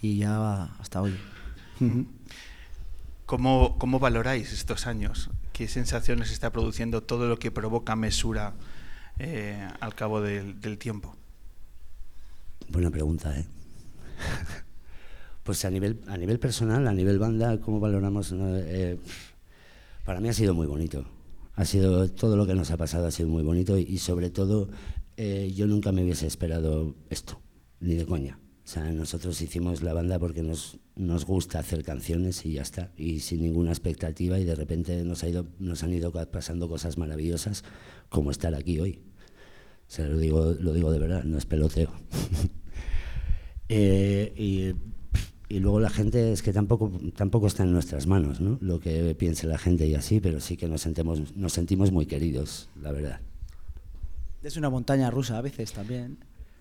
y 0.00 0.18
ya 0.18 0.64
hasta 0.80 1.02
hoy. 1.02 1.14
¿Cómo, 3.26 3.76
¿Cómo 3.78 3.98
valoráis 3.98 4.52
estos 4.52 4.86
años? 4.86 5.28
¿Qué 5.52 5.68
sensaciones 5.68 6.30
está 6.30 6.50
produciendo 6.50 7.02
todo 7.02 7.28
lo 7.28 7.38
que 7.38 7.50
provoca 7.50 7.94
Mesura 7.94 8.54
eh, 9.18 9.68
al 9.80 9.94
cabo 9.94 10.22
del, 10.22 10.60
del 10.62 10.78
tiempo? 10.78 11.14
Buena 12.70 12.90
pregunta, 12.90 13.38
¿eh? 13.38 13.44
Pues 15.48 15.64
a 15.64 15.70
nivel, 15.70 15.98
a 16.08 16.18
nivel 16.18 16.38
personal, 16.38 16.86
a 16.86 16.92
nivel 16.92 17.18
banda, 17.18 17.58
¿cómo 17.58 17.80
valoramos? 17.80 18.32
no? 18.32 18.54
Eh, 18.54 18.98
para 20.04 20.20
mí 20.20 20.28
ha 20.28 20.32
sido 20.32 20.54
muy 20.54 20.66
bonito. 20.66 21.04
Ha 21.54 21.64
sido 21.64 22.10
todo 22.10 22.36
lo 22.36 22.46
que 22.46 22.54
nos 22.54 22.70
ha 22.70 22.76
pasado 22.76 23.06
ha 23.06 23.10
sido 23.10 23.28
muy 23.28 23.42
bonito 23.42 23.78
y, 23.78 23.98
sobre 23.98 24.30
todo 24.30 24.68
eh, 25.16 25.52
yo 25.54 25.66
nunca 25.66 25.90
me 25.90 26.04
hubiese 26.04 26.26
esperado 26.26 26.94
esto, 27.10 27.40
ni 27.80 27.94
de 27.94 28.06
coña. 28.06 28.38
O 28.64 28.70
sea, 28.70 28.92
nosotros 28.92 29.40
hicimos 29.40 29.82
la 29.82 29.94
banda 29.94 30.18
porque 30.18 30.42
nos, 30.42 30.78
nos 30.94 31.24
gusta 31.24 31.58
hacer 31.58 31.82
canciones 31.82 32.44
y 32.44 32.52
ya 32.52 32.62
está, 32.62 32.92
y 32.96 33.20
sin 33.20 33.40
ninguna 33.40 33.70
expectativa 33.70 34.38
y 34.38 34.44
de 34.44 34.54
repente 34.54 35.04
nos, 35.04 35.24
ha 35.24 35.28
ido, 35.28 35.46
nos 35.58 35.82
han 35.82 35.94
ido 35.94 36.12
pasando 36.30 36.68
cosas 36.68 36.98
maravillosas 36.98 37.64
como 38.08 38.30
estar 38.30 38.54
aquí 38.54 38.78
hoy. 38.78 39.00
O 39.88 39.90
sea, 39.90 40.06
lo 40.06 40.18
digo, 40.18 40.54
lo 40.60 40.74
digo 40.74 40.92
de 40.92 40.98
verdad, 40.98 41.24
no 41.24 41.38
es 41.38 41.46
peloteo. 41.46 41.90
Eh, 43.70 44.32
y, 44.34 44.72
y 45.48 45.60
luego 45.60 45.80
la 45.80 45.90
gente 45.90 46.32
es 46.32 46.42
que 46.42 46.52
tampoco, 46.52 46.90
tampoco 47.16 47.46
está 47.46 47.62
en 47.62 47.72
nuestras 47.72 48.06
manos, 48.06 48.40
¿no? 48.40 48.58
Lo 48.60 48.80
que 48.80 49.14
piense 49.14 49.46
la 49.46 49.58
gente 49.58 49.86
y 49.86 49.94
así, 49.94 50.20
pero 50.20 50.40
sí 50.40 50.56
que 50.56 50.68
nos 50.68 50.82
sentimos, 50.82 51.34
nos 51.36 51.52
sentimos 51.52 51.90
muy 51.92 52.06
queridos, 52.06 52.68
la 52.80 52.92
verdad. 52.92 53.20
Es 54.42 54.56
una 54.56 54.70
montaña 54.70 55.10
rusa 55.10 55.38
a 55.38 55.40
veces 55.42 55.72
también. 55.72 56.18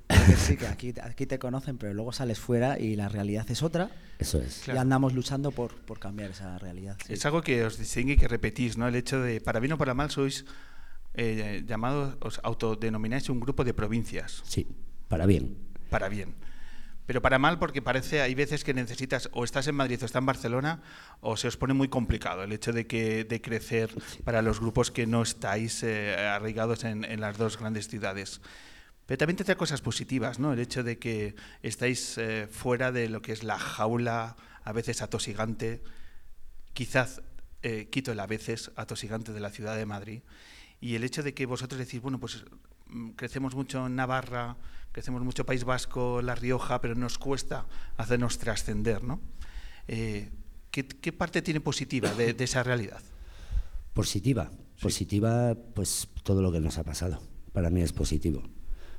Porque 0.08 0.36
sí, 0.38 0.56
que 0.56 0.68
aquí, 0.68 0.94
aquí 1.04 1.26
te 1.26 1.38
conocen, 1.38 1.78
pero 1.78 1.94
luego 1.94 2.14
sales 2.14 2.40
fuera 2.40 2.80
y 2.80 2.96
la 2.96 3.10
realidad 3.10 3.46
es 3.52 3.62
otra. 3.62 3.92
Eso 4.20 4.42
es. 4.42 4.62
Claro. 4.64 4.78
Y 4.78 4.82
andamos 4.82 5.14
luchando 5.14 5.52
por, 5.52 5.76
por 5.76 6.00
cambiar 6.00 6.32
esa 6.32 6.58
realidad. 6.58 6.98
sí. 7.06 7.14
Es 7.14 7.26
algo 7.26 7.42
que 7.42 7.66
os 7.66 7.78
distingue 7.78 8.14
y 8.14 8.18
que 8.18 8.28
repetís, 8.30 8.78
¿no? 8.78 8.88
El 8.88 8.96
hecho 8.96 9.22
de, 9.22 9.42
para 9.42 9.60
bien 9.60 9.74
o 9.74 9.78
para 9.78 9.94
mal, 9.94 10.10
sois 10.10 10.46
eh, 11.14 11.64
llamados, 11.68 12.16
os 12.22 12.40
autodenomináis 12.44 13.28
un 13.30 13.40
grupo 13.42 13.64
de 13.66 13.74
provincias, 13.74 14.44
Sí, 14.46 14.66
para 15.10 15.26
bien. 15.26 15.58
para 15.90 16.08
bien. 16.10 16.36
Pero 17.08 17.22
para 17.22 17.40
mal 17.40 17.58
porque 17.58 17.82
parece, 17.82 18.22
hay 18.22 18.36
veces 18.36 18.64
que 18.64 18.74
necesitas, 18.74 19.30
o 19.32 19.44
estás 19.44 19.66
en 19.68 19.76
Madrid 19.76 19.98
o 20.02 20.06
estás 20.06 20.20
en 20.20 20.26
Barcelona, 20.26 20.84
o 21.22 21.38
se 21.38 21.48
os 21.48 21.58
pone 21.58 21.74
muy 21.74 21.88
complicado 21.88 22.44
el 22.44 22.52
hecho 22.52 22.74
de, 22.74 22.86
que, 22.86 23.24
de 23.24 23.42
crecer 23.42 23.90
para 24.26 24.44
los 24.44 24.60
grupos 24.60 24.92
que 24.92 25.08
no 25.08 25.24
estáis 25.24 25.82
eh, 25.84 26.16
arraigados 26.18 26.84
en, 26.84 27.06
en 27.06 27.22
las 27.22 27.38
dos 27.38 27.58
grandes 27.58 27.88
ciudades. 27.88 28.42
Pero 29.08 29.18
también 29.18 29.38
te 29.38 29.46
trae 29.46 29.56
cosas 29.56 29.80
positivas, 29.80 30.38
¿no? 30.38 30.52
El 30.52 30.60
hecho 30.60 30.84
de 30.84 31.00
que 31.00 31.36
estáis 31.64 32.18
eh, 32.18 32.48
fuera 32.52 32.92
de 32.92 33.08
lo 33.08 33.22
que 33.22 33.32
es 33.32 33.42
la 33.42 33.58
jaula, 33.58 34.36
a 34.66 34.74
veces 34.74 35.02
atosigante, 35.02 35.82
quizás 36.74 37.22
eh, 37.64 37.88
quito 37.90 38.12
el 38.12 38.20
a 38.20 38.28
veces 38.28 38.70
atosigante 38.76 39.32
de 39.32 39.40
la 39.40 39.50
ciudad 39.50 39.78
de 39.78 39.86
Madrid. 39.86 40.24
Y 40.82 40.96
el 40.96 41.06
hecho 41.06 41.24
de 41.24 41.34
que 41.34 41.46
vosotros 41.46 41.80
decís, 41.80 42.02
bueno, 42.02 42.20
pues 42.20 42.44
mm, 42.88 43.12
crecemos 43.12 43.56
mucho 43.56 43.88
en 43.88 43.96
Navarra, 43.96 44.58
crecemos 44.98 45.22
mucho 45.22 45.46
País 45.46 45.64
Vasco, 45.64 46.24
La 46.24 46.34
Rioja, 46.34 46.82
pero 46.82 46.96
nos 46.96 47.20
cuesta 47.20 47.68
hacernos 47.98 48.40
trascender, 48.40 49.04
¿no? 49.04 49.22
Eh, 49.88 50.32
¿qué, 50.72 50.88
qué 50.88 51.14
parte 51.14 51.44
tiene 51.44 51.62
positiva 51.62 52.12
de, 52.16 52.34
de 52.34 52.44
esa 52.44 52.64
realidad? 52.64 53.00
Positiva. 53.94 54.50
Positiva, 54.82 55.56
pues 55.76 56.08
todo 56.24 56.42
lo 56.42 56.52
que 56.52 56.60
nos 56.60 56.80
ha 56.80 56.84
pasado. 56.84 57.22
Para 57.54 57.70
mí 57.70 57.84
es 57.84 57.94
positivo. 57.94 58.42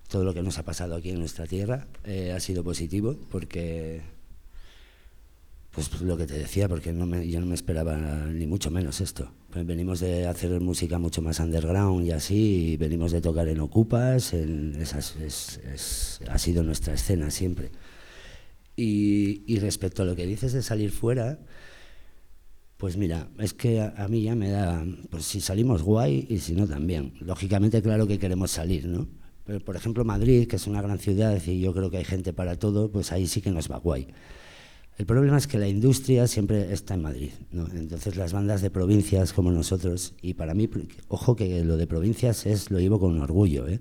Todo 0.07 0.23
lo 0.23 0.35
que 0.35 0.41
nos 0.41 0.57
ha 0.59 0.63
pasado 0.63 0.95
aquí 0.95 1.11
en 1.11 1.19
nuestra 1.19 1.49
tierra 1.49 1.89
eh, 2.05 2.31
ha 2.31 2.39
sido 2.39 2.63
positivo 2.63 3.17
porque, 3.29 4.03
pues 5.89 6.03
lo 6.03 6.17
que 6.17 6.27
te 6.27 6.35
decía, 6.39 6.69
porque 6.69 6.93
no 6.93 7.07
me- 7.07 7.29
yo 7.29 7.39
no 7.41 7.47
me 7.47 7.55
esperaba 7.55 7.97
ni 8.33 8.47
mucho 8.47 8.71
menos 8.71 9.01
esto. 9.01 9.33
Pues 9.51 9.65
venimos 9.67 10.01
de 10.01 10.27
hacer 10.27 10.61
música 10.61 10.99
mucho 10.99 11.23
más 11.23 11.39
underground 11.41 12.07
y 12.07 12.11
así, 12.11 12.73
y 12.73 12.77
venimos 12.77 13.13
de 13.13 13.21
tocar 13.21 13.49
en 13.49 13.61
Ocupas, 13.61 14.33
en 14.33 14.75
esas, 14.81 15.17
es- 15.17 15.59
es- 15.75 16.21
ha 16.29 16.39
sido 16.39 16.63
nuestra 16.63 16.95
escena 16.95 17.31
siempre. 17.31 17.71
Y, 18.77 19.43
y 19.47 19.59
respecto 19.59 20.03
a 20.03 20.07
lo 20.07 20.15
que 20.17 20.27
dices 20.27 20.53
de 20.53 20.63
salir 20.63 20.91
fuera, 20.93 21.39
pues 22.77 22.97
mira, 22.97 23.29
es 23.39 23.55
que 23.55 23.81
a, 23.81 23.93
a 23.97 24.09
mí 24.09 24.23
ya 24.23 24.35
me 24.37 24.51
da, 24.51 24.85
pues 25.11 25.25
si 25.25 25.41
salimos 25.41 25.83
guay 25.83 26.27
y 26.31 26.39
si 26.39 26.55
no 26.55 26.67
también. 26.67 27.15
Lógicamente 27.21 27.83
claro 27.83 28.07
que 28.07 28.19
queremos 28.19 28.51
salir, 28.53 28.87
¿no? 28.87 29.09
Pero 29.45 29.61
por 29.61 29.75
ejemplo 29.77 30.05
Madrid, 30.05 30.47
que 30.47 30.57
es 30.57 30.67
una 30.67 30.83
gran 30.83 30.99
ciudad 30.99 31.41
y 31.47 31.61
yo 31.61 31.73
creo 31.75 31.91
que 31.91 31.97
hay 31.99 32.05
gente 32.05 32.33
para 32.33 32.57
todo, 32.59 32.91
pues 32.93 33.11
ahí 33.13 33.27
sí 33.27 33.41
que 33.41 33.51
nos 33.51 33.71
va 33.71 33.79
guay. 33.79 34.07
El 34.99 35.07
problema 35.07 35.39
es 35.39 35.47
que 35.47 35.59
la 35.59 35.69
industria 35.69 36.27
siempre 36.27 36.73
está 36.73 36.95
en 36.95 37.03
Madrid, 37.03 37.31
¿no? 37.53 37.69
Entonces 37.73 38.17
las 38.17 38.33
bandas 38.33 38.63
de 38.63 38.71
provincias 38.71 39.33
como 39.33 39.53
nosotros, 39.53 40.15
y 40.21 40.35
para 40.35 40.55
mí, 40.55 40.69
ojo 41.07 41.37
que 41.37 41.65
lo 41.65 41.77
de 41.77 41.87
provincias 41.87 42.47
es, 42.47 42.73
lo 42.73 42.81
llevo 42.81 42.99
con 42.99 43.21
orgullo, 43.21 43.69
¿eh? 43.69 43.79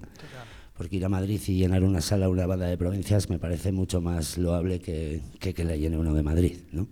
Porque 0.78 0.98
ir 0.98 1.06
a 1.06 1.10
Madrid 1.10 1.42
y 1.48 1.56
llenar 1.56 1.84
una 1.84 2.02
sala, 2.02 2.30
una 2.30 2.46
banda 2.46 2.68
de 2.68 2.78
provincias, 2.78 3.32
me 3.32 3.40
parece 3.40 3.72
mucho 3.72 4.00
más 4.00 4.38
loable 4.38 4.80
que 4.80 5.22
que, 5.40 5.56
que 5.56 5.64
la 5.64 5.76
llene 5.76 5.98
uno 5.98 6.14
de 6.14 6.22
Madrid, 6.22 6.58
¿no? 6.72 6.88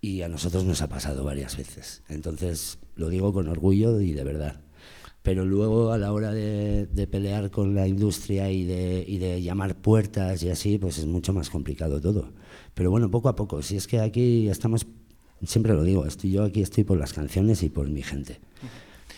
Y 0.00 0.22
a 0.22 0.28
nosotros 0.28 0.64
nos 0.64 0.80
ha 0.80 0.88
pasado 0.88 1.24
varias 1.24 1.56
veces. 1.56 2.04
Entonces, 2.08 2.78
lo 2.94 3.08
digo 3.08 3.32
con 3.32 3.48
orgullo 3.48 4.00
y 4.00 4.12
de 4.12 4.22
verdad. 4.22 4.60
Pero 5.22 5.44
luego, 5.44 5.90
a 5.90 5.98
la 5.98 6.12
hora 6.12 6.32
de, 6.32 6.86
de 6.86 7.06
pelear 7.08 7.50
con 7.50 7.74
la 7.74 7.88
industria 7.88 8.50
y 8.52 8.64
de, 8.64 9.04
y 9.06 9.18
de 9.18 9.42
llamar 9.42 9.76
puertas 9.76 10.42
y 10.44 10.50
así, 10.50 10.78
pues 10.78 10.98
es 10.98 11.06
mucho 11.06 11.32
más 11.32 11.50
complicado 11.50 12.00
todo. 12.00 12.32
Pero 12.74 12.90
bueno, 12.90 13.10
poco 13.10 13.28
a 13.28 13.36
poco. 13.36 13.62
Si 13.62 13.76
es 13.76 13.86
que 13.86 14.00
aquí 14.00 14.48
estamos, 14.48 14.86
siempre 15.44 15.74
lo 15.74 15.82
digo, 15.82 16.06
estoy, 16.06 16.32
yo 16.32 16.44
aquí 16.44 16.62
estoy 16.62 16.84
por 16.84 16.98
las 16.98 17.12
canciones 17.12 17.62
y 17.62 17.68
por 17.68 17.88
mi 17.88 18.02
gente. 18.02 18.40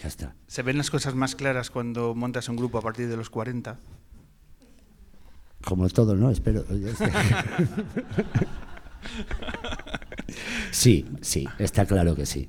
Ya 0.02 0.08
está. 0.08 0.34
¿Se 0.46 0.62
ven 0.62 0.76
las 0.76 0.90
cosas 0.90 1.14
más 1.14 1.34
claras 1.34 1.70
cuando 1.70 2.14
montas 2.14 2.48
un 2.48 2.56
grupo 2.56 2.78
a 2.78 2.82
partir 2.82 3.08
de 3.08 3.16
los 3.16 3.30
40? 3.30 3.78
Como 5.64 5.88
todo, 5.88 6.14
¿no? 6.14 6.30
Espero. 6.30 6.64
Sí, 10.70 11.06
sí, 11.20 11.46
está 11.58 11.86
claro 11.86 12.14
que 12.14 12.26
sí. 12.26 12.48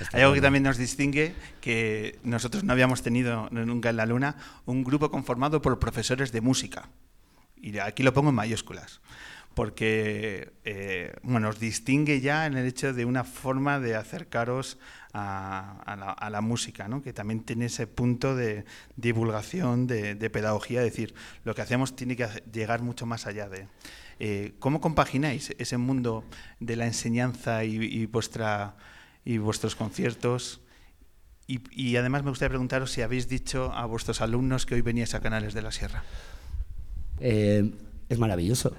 Está 0.00 0.16
Hay 0.16 0.22
algo 0.22 0.34
que 0.34 0.40
también 0.40 0.64
nos 0.64 0.76
distingue, 0.76 1.34
que 1.60 2.18
nosotros 2.24 2.64
no 2.64 2.72
habíamos 2.72 3.02
tenido 3.02 3.48
nunca 3.50 3.90
en 3.90 3.96
la 3.96 4.06
Luna, 4.06 4.36
un 4.66 4.82
grupo 4.82 5.10
conformado 5.10 5.62
por 5.62 5.78
profesores 5.78 6.32
de 6.32 6.40
música. 6.40 6.88
Y 7.56 7.78
aquí 7.78 8.02
lo 8.02 8.12
pongo 8.12 8.30
en 8.30 8.34
mayúsculas, 8.34 9.00
porque 9.54 10.52
eh, 10.64 11.14
bueno, 11.22 11.48
os 11.48 11.60
distingue 11.60 12.20
ya 12.20 12.46
en 12.46 12.56
el 12.56 12.66
hecho 12.66 12.92
de 12.92 13.04
una 13.04 13.24
forma 13.24 13.78
de 13.80 13.94
acercaros 13.94 14.78
a, 15.12 16.28
la, 16.30 16.40
música, 16.40 16.88
¿no? 16.88 17.00
que 17.02 17.12
también 17.12 17.44
tiene 17.44 17.66
ese 17.66 17.86
punto 17.86 18.34
de 18.34 18.64
divulgación, 18.96 19.86
de, 19.86 20.30
pedagogía, 20.30 20.80
es 20.80 20.90
decir, 20.90 21.14
lo 21.44 21.54
que 21.54 21.62
hacemos 21.62 21.94
tiene 21.94 22.16
que 22.16 22.26
llegar 22.52 22.82
mucho 22.82 23.06
más 23.06 23.26
allá 23.26 23.48
de... 23.48 23.68
Eh, 24.20 24.54
¿Cómo 24.58 24.80
compagináis 24.80 25.54
ese 25.58 25.76
mundo 25.76 26.24
de 26.60 26.76
la 26.76 26.86
enseñanza 26.86 27.64
y, 27.64 28.06
vuestra 28.06 28.76
y 29.24 29.38
vuestros 29.38 29.74
conciertos. 29.74 30.60
Y, 31.46 31.60
y 31.70 31.96
además 31.96 32.22
me 32.22 32.30
gustaría 32.30 32.50
preguntaros 32.50 32.92
si 32.92 33.02
habéis 33.02 33.28
dicho 33.28 33.72
a 33.72 33.86
vuestros 33.86 34.20
alumnos 34.20 34.66
que 34.66 34.74
hoy 34.74 34.82
veníais 34.82 35.14
a 35.14 35.20
Canales 35.20 35.54
de 35.54 35.62
la 35.62 35.72
Sierra. 35.72 36.04
Eh, 37.20 37.72
es 38.08 38.18
maravilloso. 38.18 38.74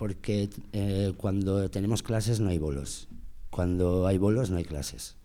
Porque 0.00 0.48
eh, 0.72 1.12
cuando 1.18 1.68
tenemos 1.70 2.02
clases 2.02 2.40
no 2.40 2.48
hay 2.48 2.56
bolos. 2.56 3.06
Cuando 3.50 4.06
hay 4.06 4.16
bolos 4.16 4.48
no 4.48 4.56
hay 4.56 4.64
clases. 4.64 5.16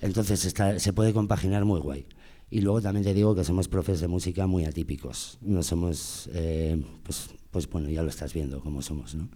Entonces 0.00 0.46
está, 0.46 0.78
se 0.78 0.94
puede 0.94 1.12
compaginar 1.12 1.66
muy 1.66 1.80
guay. 1.80 2.06
Y 2.50 2.62
luego 2.62 2.80
también 2.80 3.04
te 3.04 3.12
digo 3.12 3.34
que 3.34 3.44
somos 3.44 3.68
profes 3.68 4.00
de 4.00 4.08
música 4.08 4.46
muy 4.46 4.64
atípicos. 4.64 5.36
No 5.42 5.62
somos, 5.62 6.30
eh, 6.32 6.82
pues, 7.02 7.28
pues 7.50 7.68
bueno, 7.68 7.90
ya 7.90 8.02
lo 8.02 8.08
estás 8.08 8.32
viendo 8.32 8.60
cómo 8.62 8.80
somos, 8.80 9.14
¿no? 9.14 9.28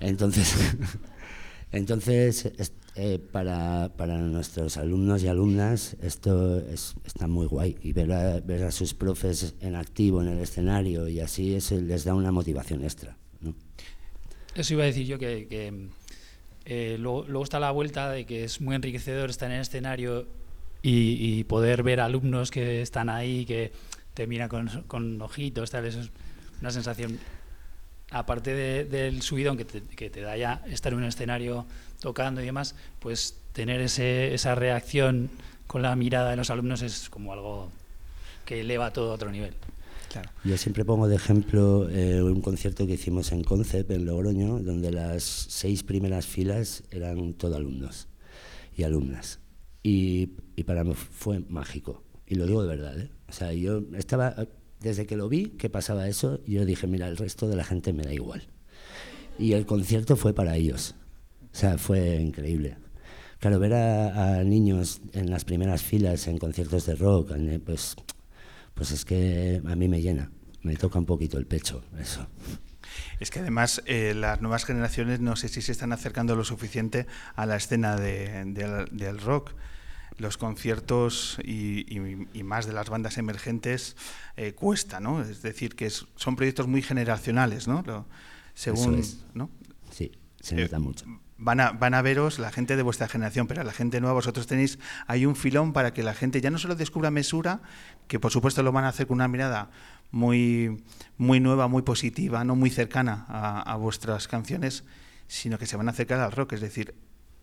Entonces, 0.00 0.52
entonces 1.70 2.46
es- 2.58 2.72
eh, 2.96 3.20
para, 3.20 3.92
para 3.96 4.18
nuestros 4.18 4.76
alumnos 4.78 5.22
y 5.22 5.28
alumnas 5.28 5.96
esto 6.02 6.58
es, 6.58 6.94
está 7.04 7.28
muy 7.28 7.46
guay. 7.46 7.76
Y 7.84 7.92
ver 7.92 8.10
a, 8.12 8.40
ver 8.40 8.64
a 8.64 8.72
sus 8.72 8.94
profes 8.94 9.54
en 9.60 9.76
activo 9.76 10.22
en 10.22 10.26
el 10.28 10.38
escenario 10.40 11.06
y 11.06 11.20
así 11.20 11.54
eso 11.54 11.80
les 11.80 12.02
da 12.02 12.14
una 12.16 12.32
motivación 12.32 12.82
extra. 12.82 13.16
Eso 14.54 14.74
iba 14.74 14.82
a 14.82 14.86
decir 14.86 15.06
yo 15.06 15.18
que, 15.18 15.46
que, 15.48 15.72
eh, 16.64 16.96
luego, 16.98 17.42
está 17.42 17.60
la 17.60 17.70
vuelta 17.70 18.10
de 18.10 18.26
que 18.26 18.44
es 18.44 18.60
muy 18.60 18.74
enriquecedor 18.74 19.30
estar 19.30 19.48
en 19.48 19.56
el 19.56 19.62
escenario 19.62 20.26
y, 20.82 21.44
poder 21.44 21.82
ver 21.82 22.00
alumnos 22.00 22.50
que 22.50 22.80
están 22.82 23.10
ahí, 23.10 23.44
que 23.44 23.72
te 24.14 24.26
miran 24.26 24.48
con, 24.48 24.68
con 24.86 25.20
ojitos, 25.20 25.70
tal, 25.70 25.84
eso 25.84 26.00
es 26.00 26.10
una 26.60 26.70
sensación, 26.70 27.18
aparte 28.10 28.54
de- 28.54 28.84
del 28.84 29.22
subidón 29.22 29.56
que 29.56 29.64
te, 29.66 29.82
que 29.82 30.08
te 30.10 30.20
da 30.22 30.36
ya 30.36 30.62
estar 30.68 30.92
en 30.92 30.98
un 31.00 31.04
escenario 31.04 31.66
tocando 32.00 32.40
y 32.42 32.46
demás, 32.46 32.74
pues 32.98 33.36
tener 33.52 33.80
ese, 33.80 34.34
esa 34.34 34.54
reacción 34.54 35.30
con 35.66 35.82
la 35.82 35.94
mirada 35.96 36.30
de 36.30 36.36
los 36.36 36.50
alumnos 36.50 36.82
es 36.82 37.10
como 37.10 37.32
algo 37.32 37.70
que 38.46 38.60
eleva 38.60 38.92
todo 38.92 39.12
a 39.12 39.14
otro 39.14 39.30
nivel. 39.30 39.54
Claro. 40.10 40.28
Yo 40.42 40.56
siempre 40.56 40.84
pongo 40.84 41.06
de 41.06 41.14
ejemplo 41.14 41.88
eh, 41.88 42.20
un 42.20 42.40
concierto 42.40 42.84
que 42.84 42.94
hicimos 42.94 43.30
en 43.30 43.44
Concep, 43.44 43.88
en 43.92 44.06
Logroño, 44.06 44.58
donde 44.58 44.90
las 44.90 45.22
seis 45.22 45.84
primeras 45.84 46.26
filas 46.26 46.82
eran 46.90 47.34
todo 47.34 47.54
alumnos 47.54 48.08
y 48.76 48.82
alumnas. 48.82 49.38
Y, 49.84 50.30
y 50.56 50.64
para 50.64 50.82
mí 50.82 50.94
fue 50.94 51.38
mágico. 51.48 52.02
Y 52.26 52.34
lo 52.34 52.46
digo 52.46 52.62
de 52.62 52.68
verdad. 52.68 52.98
¿eh? 52.98 53.08
O 53.28 53.32
sea, 53.32 53.52
yo 53.52 53.82
estaba, 53.96 54.34
desde 54.80 55.06
que 55.06 55.16
lo 55.16 55.28
vi 55.28 55.50
que 55.50 55.70
pasaba 55.70 56.08
eso, 56.08 56.40
yo 56.44 56.64
dije, 56.64 56.88
mira, 56.88 57.06
el 57.06 57.16
resto 57.16 57.46
de 57.46 57.54
la 57.54 57.64
gente 57.64 57.92
me 57.92 58.02
da 58.02 58.12
igual. 58.12 58.42
Y 59.38 59.52
el 59.52 59.64
concierto 59.64 60.16
fue 60.16 60.34
para 60.34 60.56
ellos. 60.56 60.96
O 61.52 61.56
sea, 61.56 61.78
fue 61.78 62.16
increíble. 62.16 62.78
Claro, 63.38 63.60
ver 63.60 63.74
a, 63.74 64.38
a 64.38 64.44
niños 64.44 65.00
en 65.12 65.30
las 65.30 65.44
primeras 65.44 65.82
filas 65.82 66.26
en 66.26 66.38
conciertos 66.38 66.84
de 66.86 66.96
rock, 66.96 67.32
pues, 67.64 67.94
pues 68.74 68.90
es 68.92 69.04
que 69.04 69.60
a 69.66 69.76
mí 69.76 69.88
me 69.88 70.00
llena, 70.00 70.30
me 70.62 70.76
toca 70.76 70.98
un 70.98 71.06
poquito 71.06 71.38
el 71.38 71.46
pecho, 71.46 71.84
eso. 71.98 72.26
Es 73.20 73.30
que 73.30 73.38
además 73.40 73.82
eh, 73.86 74.14
las 74.14 74.40
nuevas 74.40 74.64
generaciones 74.64 75.20
no 75.20 75.36
sé 75.36 75.48
si 75.48 75.62
se 75.62 75.72
están 75.72 75.92
acercando 75.92 76.34
lo 76.34 76.44
suficiente 76.44 77.06
a 77.36 77.46
la 77.46 77.56
escena 77.56 77.96
de- 77.96 78.44
del- 78.46 78.86
del 78.90 79.18
rock. 79.20 79.52
Los 80.18 80.36
conciertos 80.36 81.38
y, 81.44 81.86
y- 81.94 82.28
y 82.34 82.42
más 82.42 82.66
de 82.66 82.72
las 82.74 82.90
bandas 82.90 83.16
emergentes 83.16 83.96
eh, 84.36 84.52
cuesta, 84.52 85.00
¿no? 85.00 85.22
Es 85.22 85.40
decir, 85.40 85.74
que 85.76 85.86
es- 85.86 86.06
son 86.16 86.36
proyectos 86.36 86.66
muy 86.66 86.82
generacionales, 86.82 87.68
¿no? 87.68 87.82
Lo- 87.86 88.06
según, 88.54 88.98
es. 88.98 89.24
¿no? 89.34 89.50
Sí, 89.90 90.12
se 90.40 90.56
Eh, 90.58 90.62
nota 90.64 90.78
mucho. 90.78 91.06
Van 91.42 91.58
a, 91.58 91.72
van 91.72 91.94
a 91.94 92.02
veros 92.02 92.38
la 92.38 92.52
gente 92.52 92.76
de 92.76 92.82
vuestra 92.82 93.08
generación, 93.08 93.46
pero 93.46 93.62
a 93.62 93.64
la 93.64 93.72
gente 93.72 94.00
nueva 94.00 94.12
vosotros 94.12 94.46
tenéis 94.46 94.78
hay 95.06 95.24
un 95.24 95.36
filón 95.36 95.72
para 95.72 95.94
que 95.94 96.02
la 96.02 96.12
gente 96.12 96.40
ya 96.40 96.50
no 96.50 96.58
solo 96.58 96.76
descubra 96.76 97.10
Mesura, 97.10 97.62
que 98.08 98.20
por 98.20 98.30
supuesto 98.30 98.62
lo 98.62 98.72
van 98.72 98.84
a 98.84 98.88
hacer 98.88 99.06
con 99.06 99.16
una 99.16 99.28
mirada 99.28 99.70
muy, 100.10 100.84
muy 101.16 101.40
nueva, 101.40 101.66
muy 101.66 101.82
positiva, 101.82 102.44
no 102.44 102.56
muy 102.56 102.68
cercana 102.68 103.24
a, 103.28 103.60
a 103.62 103.76
vuestras 103.76 104.28
canciones, 104.28 104.84
sino 105.28 105.58
que 105.58 105.66
se 105.66 105.76
van 105.76 105.88
a 105.88 105.92
acercar 105.92 106.20
al 106.20 106.32
rock, 106.32 106.52
es 106.52 106.60
decir, 106.60 106.94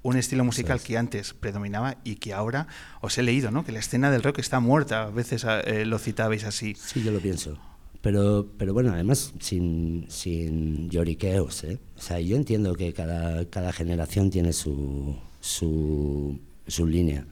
un 0.04 0.18
estilo 0.18 0.44
musical 0.44 0.78
es. 0.78 0.84
que 0.84 0.98
antes 0.98 1.34
predominaba 1.34 1.98
y 2.04 2.16
que 2.16 2.34
ahora 2.34 2.68
os 3.02 3.18
he 3.18 3.24
leído, 3.24 3.52
¿no? 3.52 3.66
Que 3.66 3.72
la 3.72 3.80
escena 3.80 4.12
del 4.12 4.24
rock 4.24 4.40
está 4.40 4.60
muerta, 4.60 5.04
a 5.04 5.10
veces 5.10 5.46
eh, 5.46 5.86
lo 5.86 6.00
citabais 6.00 6.44
así. 6.44 6.76
Sí, 6.76 7.04
yo 7.04 7.12
lo 7.12 7.20
pienso. 7.20 7.58
Pero, 8.02 8.48
pero 8.58 8.74
bueno, 8.74 8.94
además 8.94 9.34
sin, 9.40 10.06
sin 10.10 10.90
lloriqueos. 10.90 11.64
¿eh? 11.64 11.80
O 11.98 12.02
sea, 12.02 12.20
yo 12.20 12.36
entiendo 12.36 12.74
que 12.76 12.94
cada, 12.94 13.46
cada 13.46 13.74
generación 13.74 14.30
tiene 14.30 14.54
su, 14.54 15.16
su, 15.40 16.40
su 16.68 16.86
línea. 16.88 17.26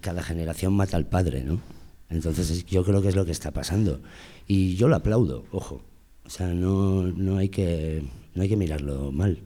Cada 0.00 0.22
generación 0.22 0.72
mata 0.74 0.96
al 0.96 1.06
padre, 1.06 1.42
¿no? 1.44 1.60
Entonces 2.10 2.50
es- 2.50 2.66
yo 2.66 2.84
creo 2.84 3.02
que 3.02 3.08
es 3.08 3.16
lo 3.16 3.24
que 3.26 3.32
está 3.32 3.50
pasando. 3.50 4.00
Y 4.46 4.76
yo 4.76 4.88
lo 4.88 4.96
aplaudo, 4.96 5.44
ojo. 5.50 5.82
O 6.24 6.30
sea, 6.30 6.48
no, 6.48 7.02
no, 7.02 7.36
hay, 7.38 7.48
que, 7.48 8.02
no 8.34 8.42
hay 8.42 8.48
que 8.48 8.56
mirarlo 8.56 9.10
mal. 9.12 9.38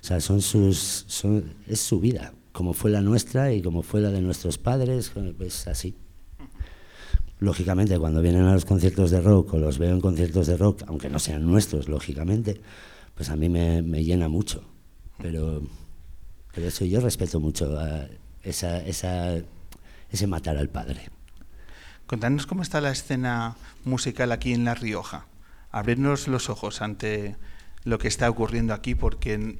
O 0.00 0.04
sea, 0.06 0.20
son 0.20 0.40
sus, 0.40 1.04
son, 1.08 1.54
es 1.66 1.80
su 1.80 1.98
vida, 2.00 2.32
como 2.52 2.72
fue 2.74 2.90
la 2.90 3.00
nuestra 3.02 3.52
y 3.52 3.60
como 3.62 3.82
fue 3.82 4.00
la 4.00 4.10
de 4.10 4.20
nuestros 4.22 4.56
padres, 4.58 5.12
pues 5.36 5.66
así. 5.66 5.94
Lógicamente, 7.38 7.98
cuando 7.98 8.22
vienen 8.22 8.44
a 8.44 8.54
los 8.54 8.64
conciertos 8.64 9.10
de 9.10 9.20
rock 9.20 9.54
o 9.54 9.58
los 9.58 9.78
veo 9.78 9.92
en 9.92 10.00
conciertos 10.00 10.46
de 10.46 10.56
rock, 10.56 10.84
aunque 10.86 11.10
no 11.10 11.18
sean 11.18 11.46
nuestros, 11.46 11.88
lógicamente, 11.88 12.60
pues 13.14 13.28
a 13.28 13.36
mí 13.36 13.48
me, 13.48 13.82
me 13.82 14.02
llena 14.04 14.28
mucho. 14.28 14.62
Pero, 15.18 15.62
pero 16.54 16.68
eso 16.68 16.84
yo 16.86 17.00
respeto 17.00 17.38
mucho 17.40 17.78
a 17.78 18.06
esa, 18.42 18.80
esa, 18.86 19.36
ese 20.10 20.26
matar 20.26 20.56
al 20.56 20.68
padre. 20.70 21.10
Contadnos 22.06 22.46
cómo 22.46 22.62
está 22.62 22.80
la 22.80 22.90
escena 22.90 23.56
musical 23.84 24.32
aquí 24.32 24.52
en 24.52 24.64
La 24.64 24.74
Rioja. 24.74 25.26
Abrirnos 25.70 26.28
los 26.28 26.48
ojos 26.48 26.80
ante 26.80 27.36
lo 27.84 27.98
que 27.98 28.08
está 28.08 28.30
ocurriendo 28.30 28.72
aquí, 28.72 28.94
porque 28.94 29.58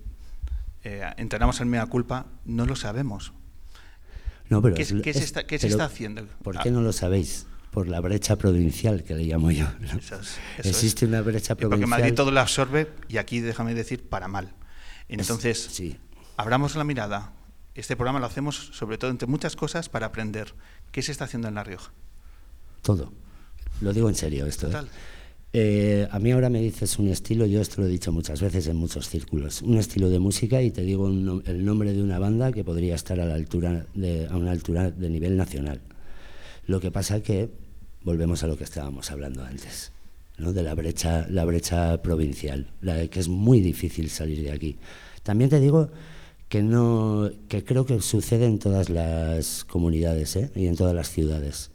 eh, 0.85 1.03
entramos 1.19 1.61
en 1.61 1.69
mea 1.69 1.85
culpa, 1.87 2.27
no 2.47 2.65
lo 2.65 2.77
sabemos. 2.77 3.33
No, 4.49 4.63
pero 4.63 4.77
¿Qué, 4.77 4.83
es- 4.83 4.89
se 4.89 5.25
está, 5.25 5.47
qué 5.47 5.59
se 5.59 5.67
está 5.69 5.85
haciendo? 5.87 6.25
¿Por 6.43 6.57
Ah, 6.57 6.61
qué 6.63 6.71
no 6.71 6.81
lo 6.81 6.93
sabéis? 6.93 7.47
Por 7.77 7.89
la 7.89 8.01
brecha 8.01 8.37
provincial 8.37 9.05
que 9.05 9.15
le 9.15 9.25
llamo 9.25 9.51
yo. 9.51 9.67
¿no? 9.81 9.99
Eso 9.99 10.15
es, 10.15 10.39
eso 10.57 10.69
Existe 10.71 11.05
es. 11.05 11.11
una 11.11 11.21
brecha 11.21 11.53
Y 11.53 11.57
Porque 11.57 11.69
provincial. 11.69 11.91
Madrid 11.91 12.15
todo 12.15 12.31
lo 12.31 12.41
absorbe 12.41 12.89
y 13.07 13.19
aquí, 13.19 13.41
déjame 13.41 13.75
decir, 13.75 14.09
para 14.09 14.29
mal. 14.29 14.55
Entonces, 15.11 15.69
sí. 15.73 15.99
abramos 16.39 16.75
la 16.75 16.85
mirada. 16.85 17.35
Este 17.75 17.95
programa 17.95 18.19
lo 18.19 18.25
hacemos 18.25 18.71
sobre 18.73 18.97
todo 18.97 19.11
entre 19.11 19.29
muchas 19.29 19.57
cosas 19.57 19.91
para 19.91 20.07
aprender 20.07 20.55
qué 20.91 21.03
se 21.03 21.13
está 21.13 21.25
haciendo 21.25 21.49
en 21.49 21.55
La 21.55 21.65
Rioja. 21.65 21.93
Todo. 22.81 23.13
Lo 23.83 23.93
digo 23.93 24.09
en 24.09 24.15
serio 24.15 24.47
esto. 24.47 24.69
¿eh? 24.69 24.71
Total. 24.71 24.89
Eh, 25.53 26.09
a 26.11 26.19
mí 26.19 26.33
ahora 26.33 26.49
me 26.49 26.63
dices 26.63 26.99
un 26.99 27.09
estilo, 27.09 27.45
yo 27.45 27.61
esto 27.61 27.83
lo 27.83 27.89
he 27.89 27.91
dicho 27.91 28.11
muchas 28.11 28.41
veces 28.41 28.69
en 28.69 28.77
muchos 28.79 29.07
círculos, 29.07 29.61
un 29.61 29.77
estilo 29.77 30.09
de 30.09 30.19
música 30.19 30.63
y 30.63 30.71
te 30.71 30.81
digo 30.81 31.05
un 31.05 31.43
el 31.45 31.63
nombre 31.63 31.93
de 31.93 32.03
una 32.03 32.19
banda 32.19 32.53
que 32.53 32.65
podría 32.65 32.95
estar 32.95 33.21
a, 33.21 33.27
la 33.27 33.35
altura 33.35 33.85
de, 33.93 34.29
a 34.31 34.37
una 34.39 34.53
altura 34.53 34.91
de 34.91 35.11
nivel 35.11 35.37
nacional. 35.37 35.83
Lo 36.67 36.81
que 36.81 36.91
pasa 36.91 37.23
que 37.23 37.66
volvemos 38.07 38.45
a 38.45 38.47
lo 38.47 38.57
que 38.57 38.63
estábamos 38.63 39.11
hablando 39.11 39.45
antes, 39.45 39.91
¿no? 40.39 40.53
de 40.53 40.63
la 40.63 40.77
brecha, 40.77 41.27
la 41.29 41.45
brecha 41.45 42.01
provincial, 42.03 42.71
la 42.81 43.05
que 43.09 43.19
es 43.19 43.27
muy 43.27 43.61
difícil 43.61 44.11
salir 44.11 44.45
de 44.45 44.53
aquí. 44.53 44.77
También 45.25 45.51
te 45.51 45.59
digo 45.59 45.91
que, 46.49 46.63
no, 46.63 47.29
que 47.49 47.65
creo 47.65 47.85
que 47.85 48.01
sucede 48.01 48.47
en 48.47 48.61
todas 48.61 48.91
las 48.91 49.65
comunidades 49.65 50.37
¿eh? 50.37 50.53
y 50.55 50.67
en 50.67 50.77
todas 50.77 50.95
las 50.95 51.11
ciudades. 51.11 51.73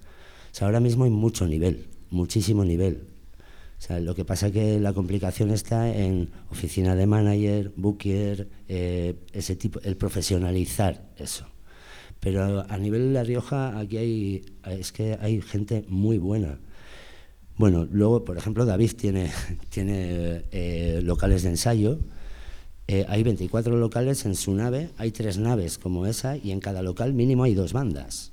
O 0.54 0.56
sea, 0.56 0.68
ahora 0.68 0.80
mismo 0.80 1.04
hay 1.04 1.10
mucho 1.10 1.46
nivel, 1.46 1.88
muchísimo 2.12 2.64
nivel. 2.64 3.04
O 3.78 3.82
sea, 3.82 4.00
lo 4.00 4.16
que 4.16 4.24
pasa 4.24 4.48
es 4.48 4.54
que 4.54 4.80
la 4.80 4.94
complicación 4.94 5.52
está 5.52 5.94
en 5.94 6.30
oficina 6.50 6.96
de 6.96 7.08
manager, 7.08 7.74
booker, 7.76 8.48
eh, 8.70 9.16
ese 9.34 9.58
tipo, 9.58 9.82
el 9.82 9.98
profesionalizar 9.98 11.10
eso. 11.18 11.51
Pero 12.22 12.64
a 12.70 12.78
nivel 12.78 13.08
de 13.08 13.14
La 13.14 13.24
Rioja 13.24 13.78
aquí 13.78 13.98
hay, 13.98 14.46
es 14.66 14.92
que 14.92 15.18
hay 15.20 15.42
gente 15.42 15.86
muy 15.90 16.20
buena. 16.20 16.60
Bueno, 17.58 17.88
luego, 17.92 18.24
por 18.24 18.38
ejemplo, 18.38 18.64
David 18.66 18.92
tiene, 18.96 19.32
tiene 19.70 20.44
eh, 20.52 21.02
locales 21.04 21.44
de 21.44 21.50
ensayo. 21.50 22.00
Eh, 22.88 23.06
hay 23.10 23.24
24 23.24 23.76
locales 23.76 24.26
en 24.26 24.36
su 24.36 24.54
nave, 24.54 24.90
hay 24.98 25.12
tres 25.12 25.38
naves 25.38 25.78
como 25.78 26.06
esa 26.06 26.38
y 26.38 26.52
en 26.52 26.60
cada 26.60 26.82
local 26.84 27.14
mínimo 27.14 27.44
hay 27.44 27.56
dos 27.56 27.74
bandas. 27.74 28.32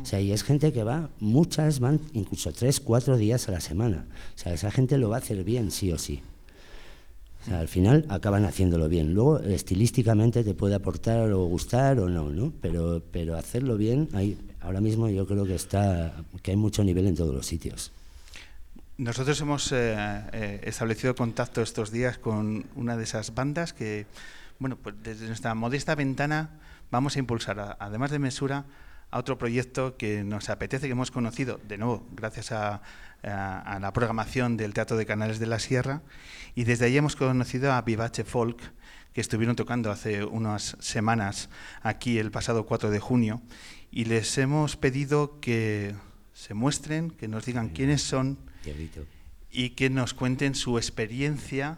O 0.00 0.06
sea, 0.06 0.20
y 0.20 0.32
es 0.32 0.42
gente 0.42 0.72
que 0.72 0.84
va, 0.84 1.10
muchas 1.20 1.80
van 1.80 2.00
incluso 2.12 2.52
tres, 2.52 2.80
cuatro 2.80 3.16
días 3.16 3.48
a 3.48 3.52
la 3.52 3.60
semana. 3.60 4.06
O 4.34 4.38
sea, 4.38 4.52
esa 4.52 4.70
gente 4.70 4.98
lo 4.98 5.10
va 5.10 5.16
a 5.16 5.18
hacer 5.18 5.44
bien, 5.44 5.70
sí 5.70 5.92
o 5.92 5.98
sí. 5.98 6.22
Al 7.50 7.68
final 7.68 8.06
acaban 8.08 8.44
haciéndolo 8.44 8.88
bien. 8.88 9.14
Luego, 9.14 9.40
estilísticamente 9.40 10.44
te 10.44 10.54
puede 10.54 10.74
aportar 10.74 11.32
o 11.32 11.44
gustar 11.46 11.98
o 11.98 12.08
no, 12.08 12.30
¿no? 12.30 12.52
Pero, 12.60 13.02
pero 13.10 13.36
hacerlo 13.36 13.76
bien, 13.76 14.08
hay, 14.12 14.38
ahora 14.60 14.80
mismo 14.80 15.08
yo 15.08 15.26
creo 15.26 15.44
que 15.44 15.54
está, 15.54 16.14
que 16.42 16.52
hay 16.52 16.56
mucho 16.56 16.84
nivel 16.84 17.06
en 17.06 17.16
todos 17.16 17.34
los 17.34 17.46
sitios. 17.46 17.92
Nosotros 18.98 19.40
hemos 19.40 19.72
eh, 19.72 19.96
eh, 20.32 20.60
establecido 20.64 21.14
contacto 21.14 21.62
estos 21.62 21.90
días 21.90 22.18
con 22.18 22.66
una 22.76 22.96
de 22.96 23.04
esas 23.04 23.34
bandas 23.34 23.72
que, 23.72 24.06
bueno, 24.58 24.76
pues 24.76 24.94
desde 25.02 25.26
nuestra 25.26 25.54
modesta 25.54 25.94
ventana 25.94 26.50
vamos 26.90 27.16
a 27.16 27.18
impulsar, 27.18 27.76
además 27.80 28.10
de 28.10 28.18
Mesura, 28.18 28.64
a 29.12 29.18
otro 29.18 29.38
proyecto 29.38 29.96
que 29.96 30.24
nos 30.24 30.48
apetece, 30.50 30.86
que 30.86 30.92
hemos 30.92 31.10
conocido, 31.12 31.60
de 31.68 31.78
nuevo, 31.78 32.04
gracias 32.12 32.50
a, 32.50 32.82
a- 33.22 33.60
a 33.60 33.78
la 33.78 33.92
programación 33.92 34.56
del 34.56 34.74
Teatro 34.74 34.96
de 34.96 35.06
Canales 35.06 35.38
de 35.38 35.46
la 35.46 35.58
Sierra, 35.60 36.02
y 36.56 36.64
desde 36.64 36.86
allí 36.86 36.96
hemos 36.96 37.14
conocido 37.14 37.72
a 37.72 37.82
Vivace 37.82 38.24
Folk, 38.24 38.60
que 39.12 39.20
estuvieron 39.20 39.54
tocando 39.54 39.90
hace 39.90 40.24
unas 40.24 40.76
semanas 40.80 41.50
aquí 41.82 42.18
el 42.18 42.30
pasado 42.30 42.64
4 42.66 42.90
de 42.90 42.98
junio, 42.98 43.42
y 43.90 44.06
les 44.06 44.36
hemos 44.38 44.76
pedido 44.76 45.38
que 45.40 45.94
se 46.32 46.54
muestren, 46.54 47.10
que 47.10 47.28
nos 47.28 47.44
digan 47.44 47.68
quiénes 47.68 48.02
son 48.02 48.38
y 49.50 49.70
que 49.70 49.90
nos 49.90 50.14
cuenten 50.14 50.54
su 50.54 50.78
experiencia 50.78 51.76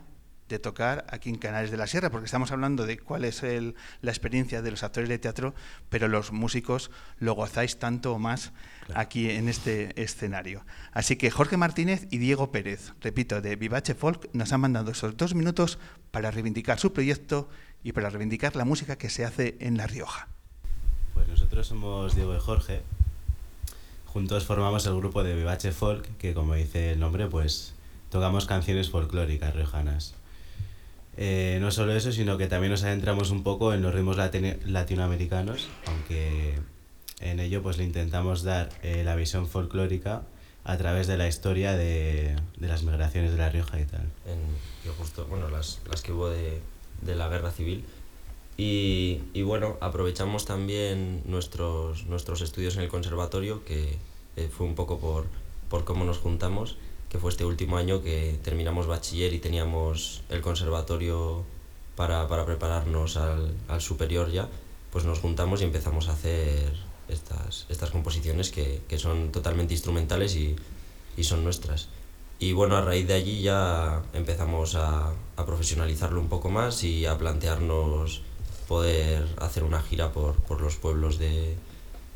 de 0.48 0.58
tocar 0.58 1.06
aquí 1.10 1.30
en 1.30 1.36
Canales 1.36 1.70
de 1.70 1.76
la 1.76 1.86
Sierra, 1.86 2.10
porque 2.10 2.26
estamos 2.26 2.52
hablando 2.52 2.86
de 2.86 2.98
cuál 2.98 3.24
es 3.24 3.42
el- 3.42 3.74
la 4.02 4.10
experiencia 4.10 4.60
de 4.62 4.70
los 4.70 4.82
actores 4.82 5.08
de 5.08 5.18
teatro, 5.18 5.54
pero 5.88 6.06
los 6.08 6.32
músicos 6.32 6.90
lo 7.18 7.32
gozáis 7.34 7.78
tanto 7.78 8.12
o 8.12 8.18
más 8.18 8.52
aquí 8.94 9.30
en 9.30 9.48
este 9.48 10.00
escenario. 10.02 10.64
Así 10.92 11.16
que 11.16 11.30
Jorge 11.30 11.56
Martínez 11.56 12.06
y 12.10 12.18
Diego 12.18 12.52
Pérez, 12.52 12.92
repito, 13.00 13.40
de 13.40 13.56
Vivace 13.56 13.94
Folk, 13.94 14.28
nos 14.34 14.52
han 14.52 14.60
mandado 14.60 14.90
esos 14.90 15.16
dos 15.16 15.34
minutos 15.34 15.78
para 16.10 16.30
reivindicar 16.30 16.78
su 16.78 16.92
proyecto 16.92 17.48
y 17.82 17.92
para 17.92 18.10
reivindicar 18.10 18.54
la 18.54 18.64
música 18.64 18.96
que 18.96 19.10
se 19.10 19.24
hace 19.24 19.56
en 19.60 19.76
La 19.76 19.86
Rioja. 19.86 20.28
Pues 21.14 21.26
nosotros 21.28 21.66
somos 21.66 22.14
Diego 22.14 22.36
y 22.36 22.40
Jorge. 22.40 22.82
Juntos 24.06 24.44
formamos 24.44 24.86
el 24.86 24.94
grupo 24.94 25.24
de 25.24 25.34
Vivace 25.34 25.72
Folk, 25.72 26.16
que 26.18 26.34
como 26.34 26.54
dice 26.54 26.92
el 26.92 27.00
nombre, 27.00 27.26
pues 27.28 27.74
tocamos 28.10 28.46
canciones 28.46 28.90
folclóricas 28.90 29.54
riojanas. 29.56 30.14
Eh, 31.16 31.58
no 31.60 31.70
solo 31.70 31.94
eso, 31.94 32.10
sino 32.12 32.36
que 32.38 32.46
también 32.48 32.70
nos 32.72 32.82
adentramos 32.82 33.30
un 33.30 33.42
poco 33.42 33.72
en 33.72 33.82
los 33.82 33.94
ritmos 33.94 34.16
latino- 34.16 34.56
latinoamericanos, 34.66 35.68
aunque 35.86 36.54
en 37.20 37.40
ello 37.40 37.62
pues 37.62 37.78
le 37.78 37.84
intentamos 37.84 38.42
dar 38.42 38.68
eh, 38.82 39.02
la 39.04 39.14
visión 39.14 39.46
folclórica 39.48 40.22
a 40.64 40.76
través 40.76 41.06
de 41.06 41.16
la 41.16 41.28
historia 41.28 41.76
de, 41.76 42.36
de 42.56 42.68
las 42.68 42.82
migraciones 42.82 43.30
de 43.32 43.36
La 43.38 43.48
Rioja 43.50 43.78
y 43.80 43.84
tal. 43.84 44.02
en, 44.26 44.38
que 44.82 44.88
justo, 44.90 45.26
bueno, 45.26 45.48
las, 45.50 45.80
las 45.88 46.02
que 46.02 46.12
hubo 46.12 46.28
de, 46.30 46.60
de 47.02 47.14
la 47.14 47.28
guerra 47.28 47.50
civil. 47.52 47.84
Y, 48.56 49.20
y 49.34 49.42
bueno, 49.42 49.76
aprovechamos 49.80 50.44
también 50.46 51.22
nuestros, 51.26 52.06
nuestros 52.06 52.40
estudios 52.40 52.76
en 52.76 52.82
el 52.82 52.88
conservatorio, 52.88 53.64
que 53.64 53.96
eh, 54.36 54.48
fue 54.50 54.66
un 54.66 54.74
poco 54.74 54.98
por, 54.98 55.26
por 55.68 55.84
cómo 55.84 56.04
nos 56.04 56.18
juntamos, 56.18 56.76
que 57.14 57.20
fue 57.20 57.30
este 57.30 57.44
último 57.44 57.76
año 57.76 58.02
que 58.02 58.40
terminamos 58.42 58.88
bachiller 58.88 59.32
y 59.34 59.38
teníamos 59.38 60.24
el 60.30 60.40
conservatorio 60.40 61.44
para, 61.94 62.26
para 62.26 62.44
prepararnos 62.44 63.16
al, 63.16 63.54
al 63.68 63.80
superior 63.80 64.32
ya, 64.32 64.48
pues 64.90 65.04
nos 65.04 65.20
juntamos 65.20 65.60
y 65.60 65.64
empezamos 65.64 66.08
a 66.08 66.14
hacer 66.14 66.72
estas, 67.08 67.66
estas 67.68 67.92
composiciones 67.92 68.50
que, 68.50 68.82
que 68.88 68.98
son 68.98 69.30
totalmente 69.30 69.74
instrumentales 69.74 70.34
y, 70.34 70.56
y 71.16 71.22
son 71.22 71.44
nuestras. 71.44 71.86
Y 72.40 72.52
bueno, 72.52 72.76
a 72.76 72.80
raíz 72.80 73.06
de 73.06 73.14
allí 73.14 73.42
ya 73.42 74.02
empezamos 74.12 74.74
a, 74.74 75.12
a 75.36 75.46
profesionalizarlo 75.46 76.20
un 76.20 76.28
poco 76.28 76.50
más 76.50 76.82
y 76.82 77.06
a 77.06 77.16
plantearnos 77.16 78.22
poder 78.66 79.24
hacer 79.38 79.62
una 79.62 79.80
gira 79.80 80.10
por, 80.10 80.34
por 80.34 80.60
los 80.60 80.74
pueblos 80.74 81.20
de, 81.20 81.54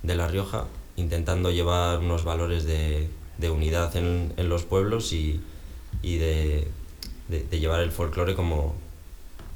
de 0.02 0.16
La 0.16 0.26
Rioja, 0.26 0.64
intentando 0.96 1.52
llevar 1.52 2.00
unos 2.00 2.24
valores 2.24 2.64
de, 2.64 3.08
de 3.38 3.50
unidad 3.50 3.94
en, 3.96 4.32
en 4.36 4.48
los 4.48 4.64
pueblos 4.64 5.12
y, 5.12 5.40
y 6.02 6.18
de, 6.18 6.68
de- 7.28 7.58
llevar 7.60 7.80
el 7.80 7.90
folclore 7.92 8.34
como, 8.34 8.74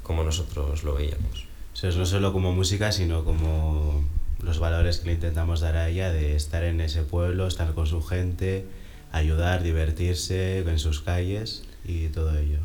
como 0.03 0.23
nosotros 0.23 0.83
lo 0.83 0.95
veíamos. 0.95 1.45
O 1.73 1.75
sea, 1.75 1.89
es 1.89 1.97
no 1.97 2.05
solo 2.05 2.33
como 2.33 2.51
música, 2.53 2.91
sino 2.91 3.23
como 3.23 4.03
los 4.41 4.59
valores 4.59 4.99
que 4.99 5.07
le 5.07 5.13
intentamos 5.13 5.59
dar 5.61 5.75
a 5.77 5.89
ella 5.89 6.11
de 6.11 6.35
estar 6.35 6.63
en 6.63 6.81
ese 6.81 7.03
pueblo, 7.03 7.47
estar 7.47 7.73
con 7.73 7.87
su 7.87 8.01
gente, 8.03 8.65
ayudar, 9.11 9.63
divertirse 9.63 10.59
en 10.59 10.79
sus 10.79 11.01
calles 11.01 11.63
y 11.85 12.07
todo 12.07 12.37
ello. 12.37 12.59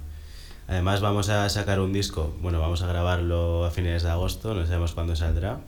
Además 0.66 1.00
vamos 1.00 1.30
a 1.30 1.48
sacar 1.48 1.80
un 1.80 1.92
disco, 1.92 2.34
bueno, 2.42 2.60
vamos 2.60 2.82
a 2.82 2.86
grabarlo 2.88 3.64
a 3.64 3.70
fines 3.70 4.02
de 4.02 4.10
agosto, 4.10 4.52
no 4.54 4.66
sabemos 4.66 4.92
cuándo 4.92 5.16
saldrá. 5.16 5.60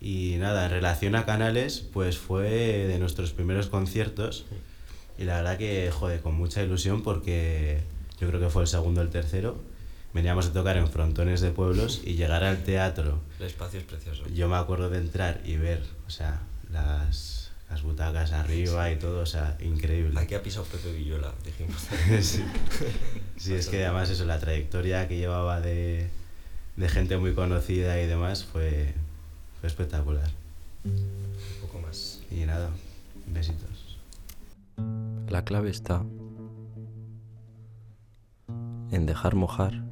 Y 0.00 0.36
nada, 0.38 0.66
en 0.66 0.70
relación 0.70 1.14
a 1.14 1.24
Canales, 1.24 1.84
pues 1.92 2.18
fue 2.18 2.50
de 2.50 2.98
nuestros 2.98 3.32
primeros 3.32 3.68
conciertos 3.68 4.46
y 5.18 5.24
la 5.24 5.36
verdad 5.36 5.58
que, 5.58 5.90
joder, 5.90 6.20
con 6.20 6.34
mucha 6.34 6.62
ilusión 6.62 7.02
porque 7.02 7.80
yo 8.20 8.28
creo 8.28 8.40
que 8.40 8.50
fue 8.50 8.62
el 8.62 8.68
segundo 8.68 9.00
o 9.00 9.04
el 9.04 9.10
tercero. 9.10 9.56
Veníamos 10.12 10.46
a 10.46 10.52
tocar 10.52 10.76
en 10.76 10.88
frontones 10.88 11.40
de 11.40 11.50
pueblos 11.50 12.00
y 12.04 12.14
llegar 12.14 12.44
al 12.44 12.64
teatro. 12.64 13.20
El 13.38 13.46
espacio 13.46 13.80
es 13.80 13.86
precioso. 13.86 14.24
Yo 14.34 14.48
me 14.48 14.56
acuerdo 14.56 14.88
de 14.88 14.98
entrar 14.98 15.40
y 15.44 15.56
ver, 15.56 15.82
o 16.06 16.10
sea, 16.10 16.40
las, 16.70 17.50
las 17.70 17.82
butacas 17.82 18.32
arriba 18.32 18.90
y 18.90 18.96
todo, 18.96 19.20
o 19.20 19.26
sea, 19.26 19.56
increíble. 19.60 20.18
Aquí 20.18 20.34
ha 20.34 20.42
pisado 20.42 20.64
Pepe 20.64 20.92
Villuela, 20.92 21.32
dijimos. 21.44 21.82
sí. 22.24 22.44
Sí, 23.36 23.54
es 23.54 23.68
que 23.68 23.84
además 23.84 24.08
eso, 24.08 24.24
la 24.24 24.38
trayectoria 24.38 25.06
que 25.08 25.18
llevaba 25.18 25.60
de, 25.60 26.08
de 26.76 26.88
gente 26.88 27.18
muy 27.18 27.34
conocida 27.34 28.00
y 28.00 28.06
demás 28.06 28.44
fue, 28.44 28.94
fue 29.66 29.84
espectacular. 29.84 30.30
Un 30.84 31.60
poco 31.60 31.80
más. 31.80 32.20
Y 32.30 32.44
nada, 32.44 32.70
besitos. 33.26 33.98
La 35.28 35.44
clave 35.44 35.70
está 35.70 36.04
en 38.92 39.06
dejar 39.06 39.34
mojar 39.34 39.82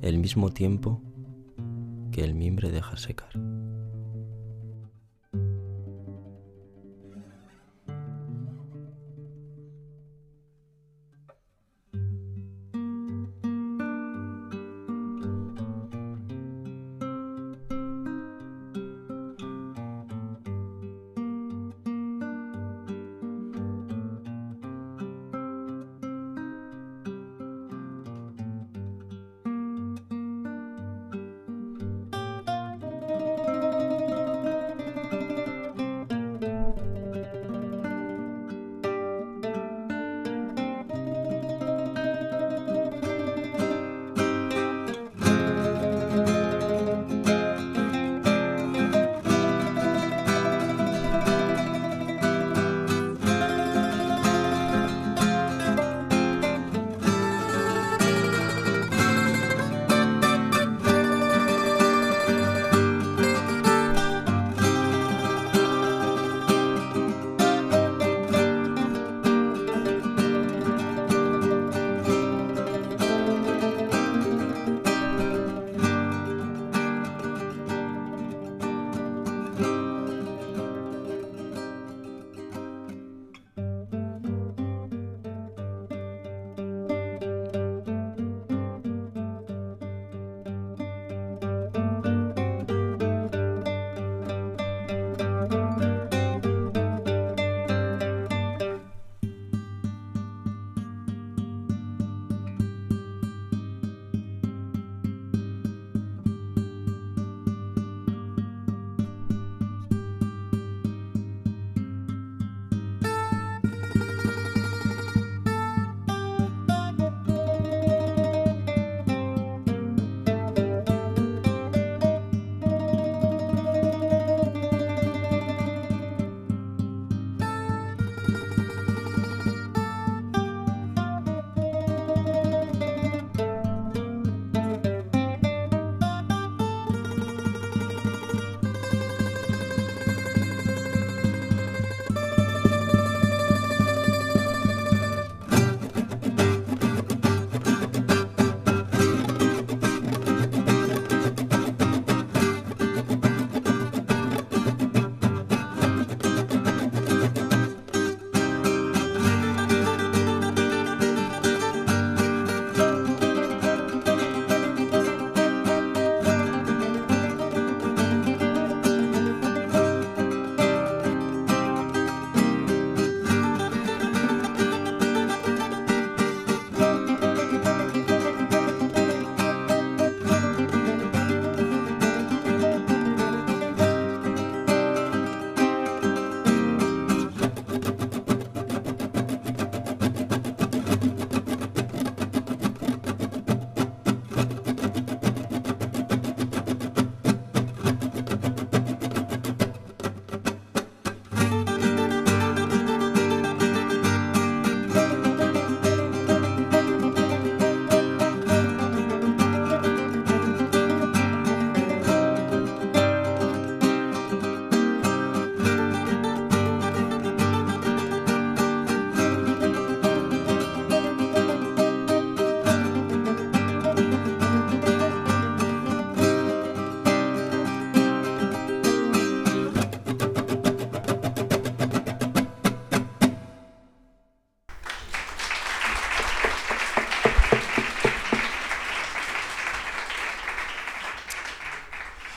el 0.00 0.18
mismo 0.18 0.50
tiempo 0.50 1.00
que 2.10 2.24
el 2.24 2.34
mimbre 2.34 2.70
deja 2.70 2.96
secar. 2.96 3.30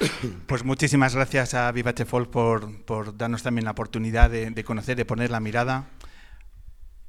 Pues 0.48 0.64
muchísimas 0.64 1.16
gracias 1.16 1.54
a 1.54 1.72
Vivache 1.72 2.06
Folk 2.06 2.30
por, 2.30 2.84
por 2.86 3.18
darnos 3.18 3.44
también 3.44 3.66
la 3.66 3.72
oportunidad 3.72 4.30
de, 4.30 4.50
de 4.50 4.64
conocer, 4.64 4.96
de 4.96 5.06
poner 5.06 5.32
la 5.32 5.40
mirada. 5.40 5.88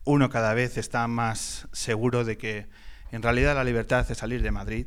Uno 0.04 0.30
cada 0.30 0.54
vez 0.54 0.76
está 0.76 1.06
más 1.08 1.68
seguro 1.72 2.24
de 2.24 2.36
que 2.38 2.68
en 3.12 3.22
realidad 3.22 3.54
la 3.54 3.64
libertad 3.64 4.08
es 4.10 4.18
salir 4.18 4.42
de 4.42 4.50
Madrid. 4.50 4.86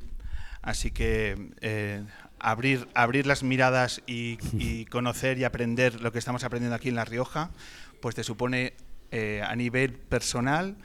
Así 0.61 0.91
que 0.91 1.51
eh, 1.61 2.03
abrir, 2.39 2.87
abrir 2.93 3.25
las 3.25 3.43
miradas 3.43 4.01
y, 4.07 4.37
y 4.53 4.85
conocer 4.91 5.37
y 5.37 5.43
aprender 5.43 6.01
lo 6.01 6.11
que 6.11 6.19
estamos 6.19 6.43
aprendiendo 6.43 6.75
aquí 6.75 6.89
en 6.89 6.95
La 6.95 7.05
Rioja, 7.05 7.51
pues 8.01 8.15
te 8.15 8.23
supone 8.23 8.73
eh, 9.11 9.41
a 9.45 9.55
nivel 9.55 9.93
personal 9.93 10.77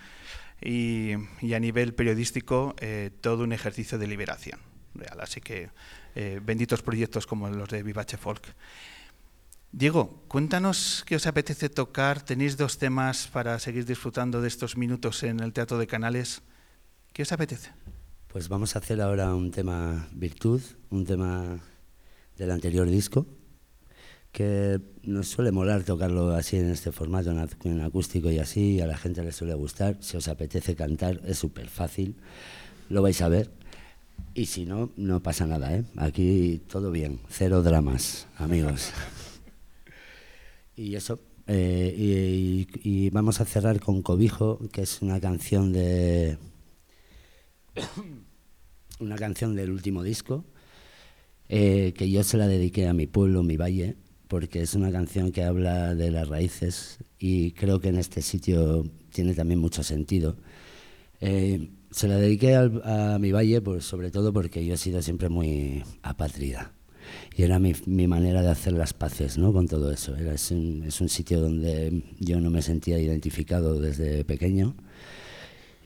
y, 0.61 1.13
y 1.41 1.55
a 1.55 1.61
nivel 1.61 1.95
periodístico 1.95 2.75
eh, 2.79 3.11
todo 3.21 3.45
un 3.45 3.53
ejercicio 3.53 3.99
de 3.99 4.07
liberación 4.07 4.61
real. 4.95 5.21
Así 5.21 5.41
que 5.41 5.71
eh, 6.15 6.41
benditos 6.45 6.83
proyectos 6.83 7.27
como 7.27 7.49
los 7.49 7.69
de 7.69 7.83
Vivache 7.83 8.17
Folk. 8.17 8.55
Diego, 9.73 10.23
cuéntanos 10.29 11.03
qué 11.05 11.17
os 11.17 11.27
apetece 11.27 11.69
tocar. 11.69 12.23
Tenéis 12.23 12.57
dos 12.57 12.79
temas 12.79 13.27
para 13.27 13.59
seguir 13.59 13.85
disfrutando 13.85 14.41
de 14.41 14.49
estos 14.49 14.77
minutos 14.77 15.23
en 15.25 15.41
el 15.41 15.53
Teatro 15.53 15.79
de 15.79 15.87
Canales. 15.89 16.43
¿Qué 17.13 17.23
os 17.23 17.33
apetece? 17.33 17.71
Pues 18.29 18.49
vamos 18.49 18.77
a 18.77 18.79
hacer 18.79 19.01
ahora 19.01 19.35
un 19.35 19.51
tema 19.51 20.09
Virtud, 20.13 20.61
un 20.91 21.05
tema 21.05 21.59
del 22.37 22.51
anterior 22.51 22.89
disco, 22.89 23.27
que 24.33 24.81
nos 25.03 25.29
suele 25.29 25.53
molar 25.53 25.85
tocarlo 25.85 26.35
así 26.35 26.57
en 26.57 26.71
este 26.71 26.91
formato, 26.91 27.31
en, 27.31 27.39
ac- 27.39 27.57
en 27.65 27.81
acústico 27.81 28.31
y 28.31 28.39
así, 28.39 28.75
y 28.75 28.81
a 28.81 28.87
la 28.87 28.97
gente 28.97 29.23
le 29.23 29.31
suele 29.31 29.55
gustar. 29.55 29.99
Si 30.01 30.17
os 30.17 30.27
apetece 30.27 30.75
cantar, 30.75 31.21
es 31.25 31.39
súper 31.39 31.69
fácil, 31.69 32.17
lo 32.89 33.03
vais 33.03 33.21
a 33.23 33.29
ver. 33.29 33.51
Y 34.35 34.47
si 34.47 34.65
no, 34.67 34.91
no 34.97 35.23
pasa 35.23 35.47
nada, 35.47 35.75
¿eh? 35.77 35.85
Aquí 35.97 36.61
todo 36.69 36.91
bien, 36.91 37.21
cero 37.29 37.63
dramas, 37.63 38.27
amigos. 38.37 38.91
Y 40.77 40.97
eso, 40.97 41.21
eh, 41.47 41.95
y, 41.97 42.67
y- 42.91 43.07
y 43.07 43.11
vamos 43.11 43.41
a 43.41 43.45
cerrar 43.45 43.79
con 43.79 44.03
Cobijo, 44.03 44.59
que 44.73 44.83
es 44.83 45.03
una 45.03 45.21
canción 45.21 45.73
de 45.73 46.37
una 49.01 49.17
canción 49.17 49.55
del 49.55 49.71
último 49.71 50.03
disco 50.03 50.45
eh, 51.49 51.93
que 51.97 52.11
yo 52.11 52.25
se 52.25 52.39
la 52.39 52.47
dediqué 52.49 52.89
a 52.89 52.95
mi 52.95 53.07
pueblo, 53.07 53.43
mi 53.43 53.57
valle, 53.57 53.97
porque 54.29 54.63
es 54.63 54.75
una 54.75 54.91
canción 54.91 55.31
que 55.31 55.45
habla 55.45 55.95
de 55.95 56.11
las 56.11 56.29
raíces 56.29 56.99
y 57.19 57.53
creo 57.53 57.81
que 57.81 57.89
en 57.89 57.97
este 57.99 58.23
sitio 58.23 58.85
tiene 59.13 59.35
también 59.35 59.61
mucho 59.61 59.83
sentido. 59.83 60.37
Eh, 61.21 61.71
se 61.95 62.09
la 62.09 62.17
dediqué 62.17 62.55
al- 62.57 62.83
a 62.85 63.19
mi 63.19 63.33
valle, 63.33 63.61
pues, 63.61 63.85
sobre 63.85 64.11
todo 64.11 64.33
porque 64.33 64.65
yo 64.67 64.75
he 64.75 64.77
sido 64.77 65.01
siempre 65.03 65.29
muy 65.29 65.83
apátrida. 66.03 66.73
Y 67.37 67.43
era 67.43 67.59
mi, 67.59 67.75
mi 67.87 68.07
manera 68.09 68.43
de 68.43 68.49
hacer 68.51 68.73
las 68.73 68.95
paces 68.95 69.37
¿no? 69.39 69.53
con 69.53 69.69
todo 69.69 69.91
eso. 69.93 70.17
Era, 70.17 70.33
es, 70.35 70.51
un, 70.51 70.85
es 70.87 71.01
un 71.01 71.09
sitio 71.09 71.41
donde 71.41 72.03
yo 72.19 72.41
no 72.41 72.51
me 72.51 72.63
sentía 72.63 72.99
identificado 72.99 73.79
desde 73.81 74.25
pequeño. 74.25 74.75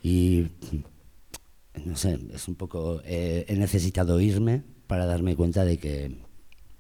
Y 0.03 0.47
no 1.85 1.97
sé, 1.97 2.19
es 2.35 2.49
un 2.49 2.55
poco. 2.55 3.01
eh, 3.05 3.45
he 3.49 3.57
necesitado 3.57 4.21
irme 4.21 4.63
para 4.87 5.07
darme 5.07 5.37
cuenta 5.37 5.65
de 5.65 5.79
que, 5.79 6.17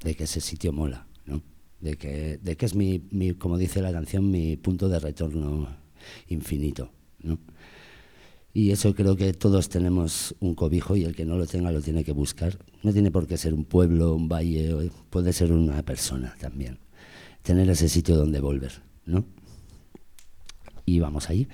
de 0.04 0.14
que 0.14 0.24
ese 0.24 0.40
sitio 0.40 0.72
mola, 0.72 1.06
¿no? 1.26 1.42
De 1.80 1.96
que, 1.96 2.38
de 2.42 2.56
que 2.56 2.66
es 2.66 2.74
mi, 2.74 3.06
mi, 3.10 3.34
como 3.34 3.58
dice 3.58 3.82
la 3.82 3.92
canción, 3.92 4.30
mi 4.30 4.56
punto 4.56 4.88
de 4.88 4.98
retorno 4.98 5.68
infinito, 6.28 6.90
¿no? 7.22 7.38
Y 8.54 8.70
eso 8.72 8.94
creo 8.94 9.14
que 9.16 9.32
todos 9.34 9.68
tenemos 9.68 10.34
un 10.40 10.54
cobijo 10.54 10.96
y 10.96 11.04
el 11.04 11.14
que 11.14 11.24
no 11.24 11.36
lo 11.36 11.46
tenga 11.46 11.70
lo 11.70 11.80
tiene 11.82 12.02
que 12.02 12.12
buscar. 12.12 12.58
No 12.82 12.92
tiene 12.92 13.10
por 13.10 13.26
qué 13.26 13.36
ser 13.36 13.54
un 13.54 13.64
pueblo, 13.64 14.14
un 14.14 14.28
valle, 14.28 14.72
o- 14.74 14.90
puede 15.10 15.32
ser 15.32 15.52
una 15.52 15.82
persona 15.82 16.34
también. 16.40 16.78
Tener 17.42 17.68
ese 17.70 17.88
sitio 17.88 18.16
donde 18.16 18.40
volver, 18.40 18.82
¿no? 19.06 19.24
Y 20.86 20.98
vamos 21.00 21.28
allí. 21.30 21.46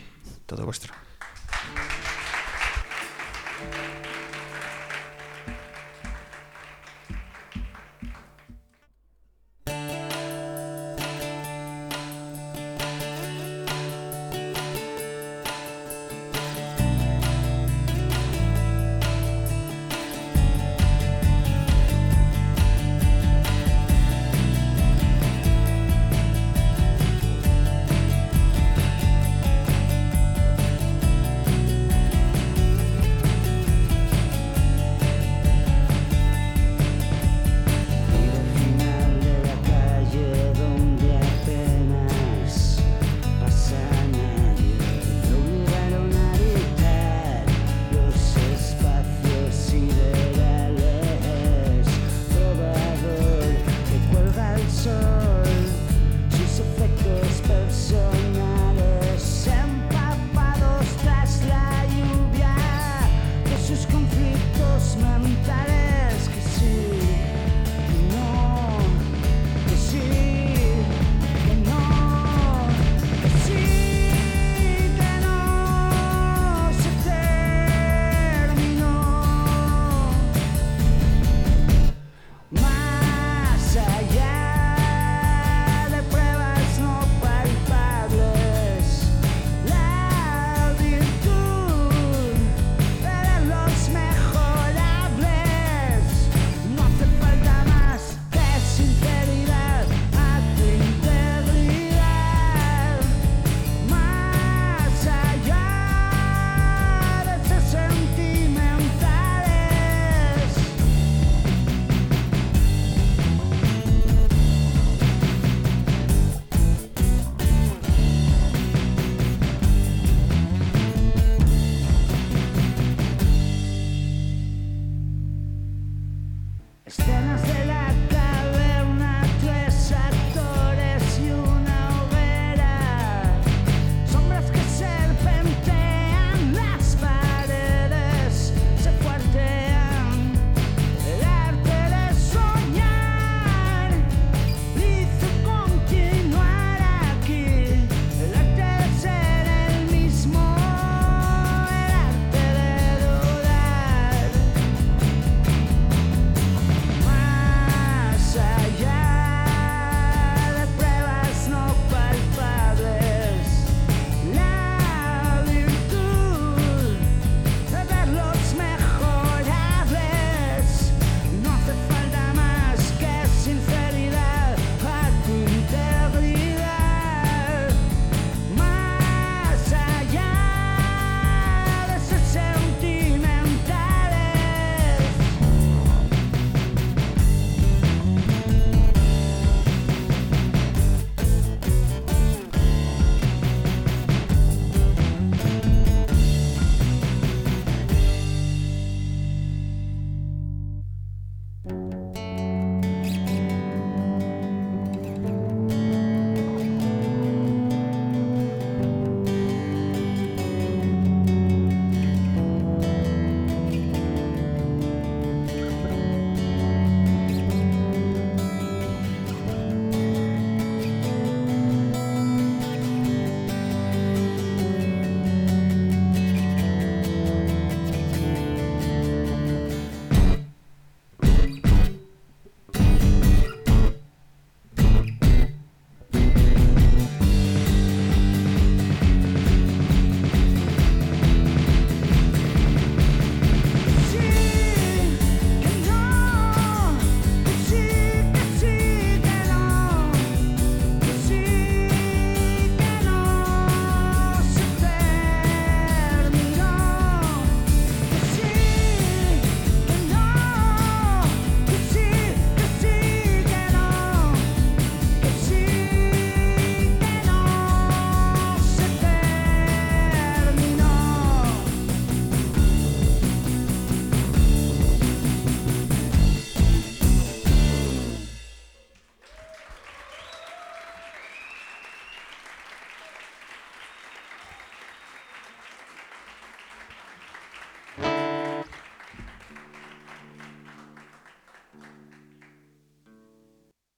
Todo 0.47 0.65
vuestro. 0.65 0.93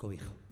Cobijo. 0.06 0.45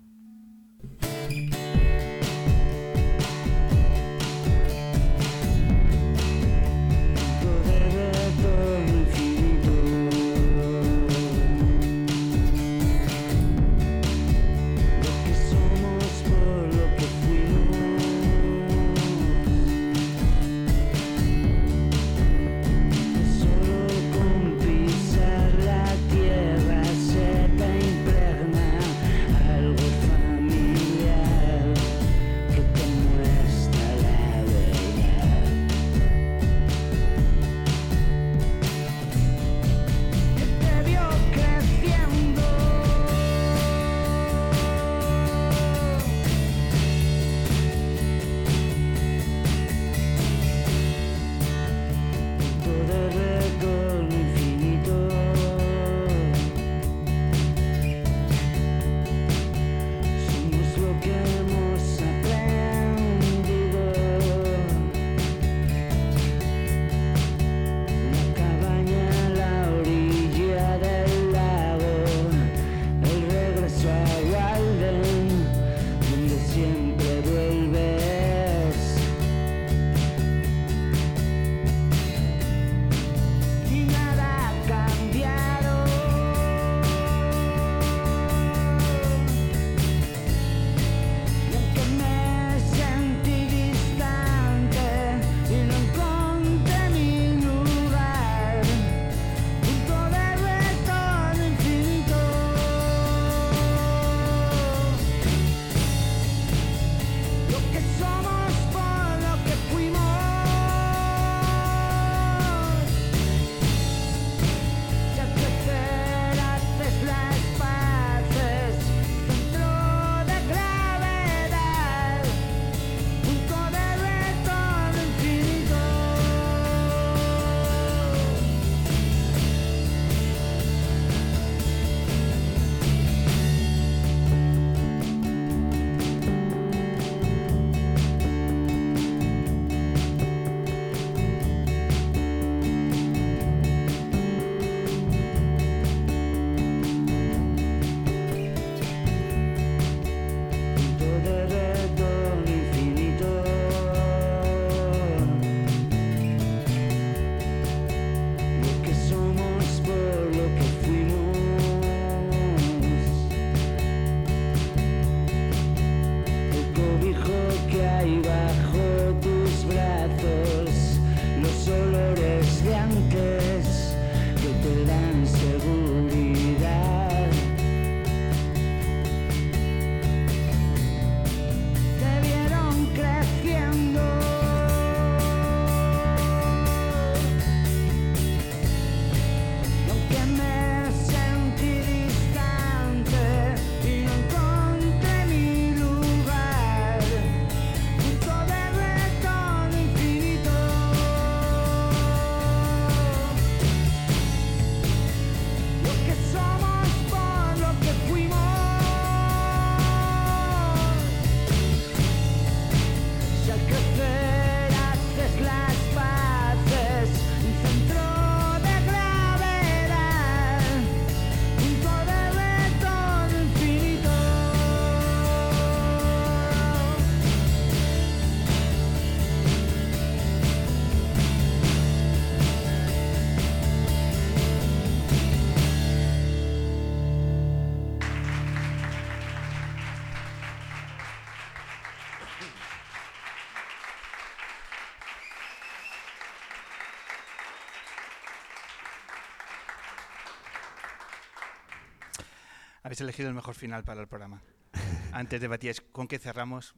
Habéis 252.85 253.01
elegido 253.01 253.29
el 253.29 253.35
mejor 253.35 253.57
final 253.57 253.83
para 253.83 254.01
el 254.01 254.07
programa. 254.07 254.43
Antes 255.13 255.41
debatíais 255.41 255.81
con 255.81 256.07
qué 256.07 256.19
cerramos, 256.19 256.75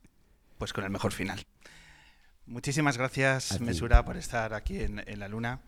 pues 0.57 0.72
con 0.72 0.84
el 0.84 0.90
mejor 0.90 1.12
final. 1.12 1.44
Muchísimas 2.46 2.96
gracias. 2.96 3.61
Mesura, 3.61 4.04
por 4.04 4.16
estar 4.16 4.54
aquí 4.54 4.80
en, 4.80 5.02
en 5.07 5.18
la 5.18 5.28
Luna. 5.28 5.61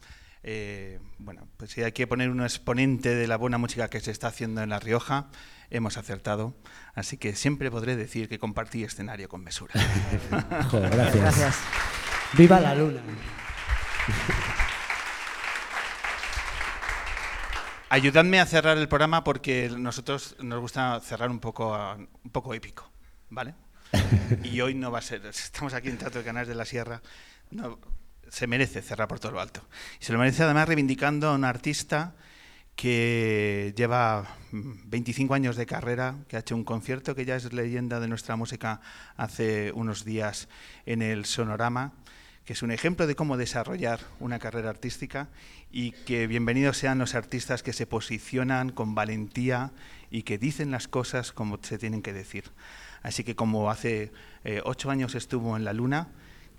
Eh, 0.44 1.00
bueno, 1.18 1.48
pues 1.56 1.72
si 1.72 1.82
hay 1.82 1.90
que 1.90 2.06
poner 2.06 2.30
un 2.30 2.40
exponente 2.40 3.14
de 3.14 3.26
la 3.26 3.36
buena 3.36 3.58
música 3.58 3.88
que 3.88 4.00
se 4.00 4.12
está 4.12 4.28
haciendo 4.28 4.62
en 4.62 4.70
La 4.70 4.78
Rioja, 4.78 5.26
hemos 5.70 5.96
acertado. 5.96 6.56
Así 6.94 7.16
que 7.18 7.34
siempre 7.34 7.70
podré 7.70 7.96
decir 7.96 8.28
que 8.28 8.38
compartí 8.38 8.84
escenario 8.84 9.28
con 9.28 9.42
Mesura. 9.42 9.74
Gracias. 10.72 11.16
Gracias. 11.16 11.58
¡Viva 12.34 12.60
la 12.60 12.74
luna! 12.74 13.00
Ayudadme 17.90 18.38
a 18.40 18.46
cerrar 18.46 18.76
el 18.76 18.86
programa 18.88 19.24
porque 19.24 19.70
nosotros 19.74 20.36
nos 20.40 20.60
gusta 20.60 21.00
cerrar 21.00 21.30
un 21.30 21.38
poco, 21.40 21.74
un 21.96 22.30
poco 22.30 22.52
épico, 22.52 22.90
¿vale? 23.30 23.54
Y 24.44 24.60
hoy 24.60 24.74
no 24.74 24.90
va 24.90 24.98
a 24.98 25.02
ser. 25.02 25.24
Estamos 25.24 25.72
aquí 25.72 25.88
en 25.88 25.96
Teatro 25.96 26.20
de 26.20 26.26
Canales 26.26 26.48
de 26.48 26.54
la 26.54 26.64
Sierra. 26.64 27.00
no- 27.50 27.78
se 28.30 28.46
merece 28.46 28.82
cerrar 28.82 29.08
por 29.08 29.18
todo 29.18 29.32
lo 29.32 29.40
alto. 29.40 29.66
Se 30.00 30.12
lo 30.12 30.18
merece 30.18 30.42
además 30.42 30.68
reivindicando 30.68 31.28
a 31.30 31.34
un 31.34 31.44
artista 31.44 32.14
que 32.76 33.72
lleva 33.74 34.26
mm, 34.52 34.72
25 34.84 35.32
años 35.32 35.56
de 35.56 35.64
carrera, 35.64 36.14
que 36.28 36.36
ha 36.36 36.40
hecho 36.40 36.54
un 36.54 36.62
concierto 36.62 37.14
que 37.14 37.24
ya 37.24 37.36
es 37.36 37.50
leyenda 37.54 38.00
de 38.00 38.06
nuestra 38.08 38.36
música 38.36 38.82
hace 39.16 39.72
unos 39.72 40.04
días 40.04 40.48
en 40.84 41.00
el 41.00 41.24
Sonorama, 41.24 41.94
que 42.48 42.54
es 42.54 42.62
un 42.62 42.70
ejemplo 42.70 43.06
de 43.06 43.14
cómo 43.14 43.36
desarrollar 43.36 44.00
una 44.20 44.38
carrera 44.38 44.70
artística 44.70 45.28
y 45.70 45.92
que 45.92 46.26
bienvenidos 46.26 46.78
sean 46.78 46.98
los 46.98 47.14
artistas 47.14 47.62
que 47.62 47.74
se 47.74 47.86
posicionan 47.86 48.70
con 48.70 48.94
valentía 48.94 49.70
y 50.10 50.22
que 50.22 50.38
dicen 50.38 50.70
las 50.70 50.88
cosas 50.88 51.32
como 51.32 51.58
se 51.60 51.76
tienen 51.76 52.00
que 52.00 52.14
decir. 52.14 52.44
Así 53.02 53.22
que 53.22 53.36
como 53.36 53.70
hace 53.70 54.12
eh, 54.44 54.62
ocho 54.64 54.90
años 54.90 55.14
estuvo 55.14 55.58
en 55.58 55.64
la 55.66 55.74
Luna, 55.74 56.08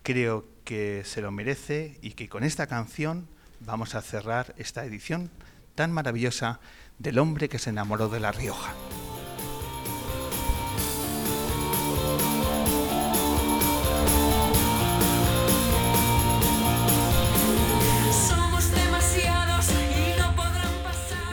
creo 0.04 0.46
que 0.64 1.02
se 1.06 1.24
lo 1.24 1.32
merece 1.32 1.98
y 2.04 2.12
que 2.12 2.30
con 2.30 2.44
esta 2.44 2.68
canción 2.68 3.28
vamos 3.60 3.96
a 3.96 4.04
cerrar 4.04 4.54
esta 4.60 4.86
edición 4.86 5.32
tan 5.74 5.92
maravillosa 5.92 6.60
del 7.00 7.18
hombre 7.18 7.50
que 7.50 7.58
se 7.58 7.72
enamoró 7.72 8.10
de 8.10 8.20
La 8.20 8.32
Rioja. 8.32 8.76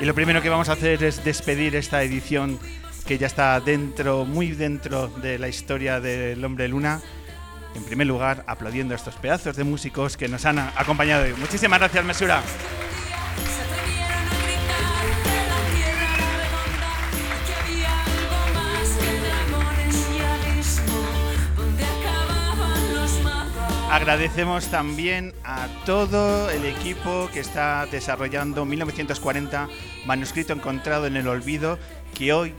Y 0.00 0.04
lo 0.04 0.14
primero 0.14 0.42
que 0.42 0.50
vamos 0.50 0.68
a 0.68 0.72
hacer 0.72 1.02
es 1.02 1.24
despedir 1.24 1.74
esta 1.74 2.02
edición 2.02 2.58
que 3.06 3.18
ya 3.18 3.26
está 3.26 3.58
dentro, 3.60 4.24
muy 4.24 4.52
dentro 4.52 5.08
de 5.08 5.38
la 5.38 5.48
historia 5.48 6.00
del 6.00 6.44
hombre 6.44 6.68
luna. 6.68 7.00
En 7.74 7.84
primer 7.84 8.06
lugar, 8.06 8.44
aplaudiendo 8.46 8.94
a 8.94 8.96
estos 8.96 9.14
pedazos 9.16 9.56
de 9.56 9.64
músicos 9.64 10.16
que 10.16 10.28
nos 10.28 10.44
han 10.44 10.58
acompañado 10.58 11.24
hoy. 11.24 11.34
Muchísimas 11.38 11.78
gracias, 11.78 12.04
Mesura. 12.04 12.42
Agradecemos 23.96 24.66
también 24.66 25.32
a 25.42 25.68
todo 25.86 26.50
el 26.50 26.66
equipo 26.66 27.30
que 27.32 27.40
está 27.40 27.86
desarrollando 27.86 28.66
1940, 28.66 29.70
manuscrito 30.04 30.52
encontrado 30.52 31.06
en 31.06 31.16
el 31.16 31.26
olvido, 31.26 31.78
que 32.14 32.34
hoy 32.34 32.54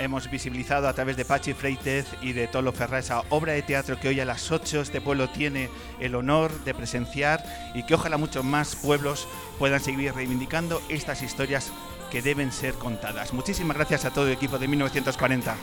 hemos 0.00 0.28
visibilizado 0.28 0.88
a 0.88 0.92
través 0.92 1.16
de 1.16 1.24
Pachi 1.24 1.52
Freitez 1.52 2.06
y 2.20 2.32
de 2.32 2.48
Tolo 2.48 2.72
Ferra, 2.72 2.98
esa 2.98 3.22
obra 3.28 3.52
de 3.52 3.62
teatro 3.62 4.00
que 4.00 4.08
hoy 4.08 4.18
a 4.18 4.24
las 4.24 4.50
8 4.50 4.80
este 4.80 5.00
pueblo 5.00 5.30
tiene 5.30 5.70
el 6.00 6.16
honor 6.16 6.50
de 6.64 6.74
presenciar 6.74 7.44
y 7.76 7.84
que 7.84 7.94
ojalá 7.94 8.16
muchos 8.16 8.44
más 8.44 8.74
pueblos 8.74 9.28
puedan 9.60 9.78
seguir 9.78 10.12
reivindicando 10.12 10.82
estas 10.88 11.22
historias 11.22 11.70
que 12.10 12.22
deben 12.22 12.50
ser 12.50 12.74
contadas. 12.74 13.32
Muchísimas 13.32 13.76
gracias 13.76 14.04
a 14.04 14.10
todo 14.10 14.26
el 14.26 14.32
equipo 14.32 14.58
de 14.58 14.66
1940. 14.66 15.54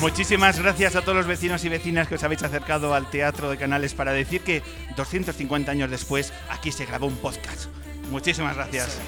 Muchísimas 0.00 0.58
gracias 0.58 0.96
a 0.96 1.02
todos 1.02 1.16
los 1.16 1.26
vecinos 1.26 1.64
y 1.64 1.68
vecinas 1.68 2.08
que 2.08 2.16
os 2.16 2.24
habéis 2.24 2.42
acercado 2.42 2.94
al 2.94 3.08
Teatro 3.10 3.50
de 3.50 3.56
Canales 3.56 3.94
para 3.94 4.12
decir 4.12 4.42
que 4.42 4.62
250 4.96 5.70
años 5.70 5.90
después 5.90 6.32
aquí 6.50 6.72
se 6.72 6.84
grabó 6.84 7.06
un 7.06 7.16
podcast. 7.16 7.66
Muchísimas 8.10 8.56
gracias. 8.56 9.00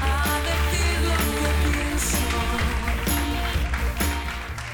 A. 0.00 0.38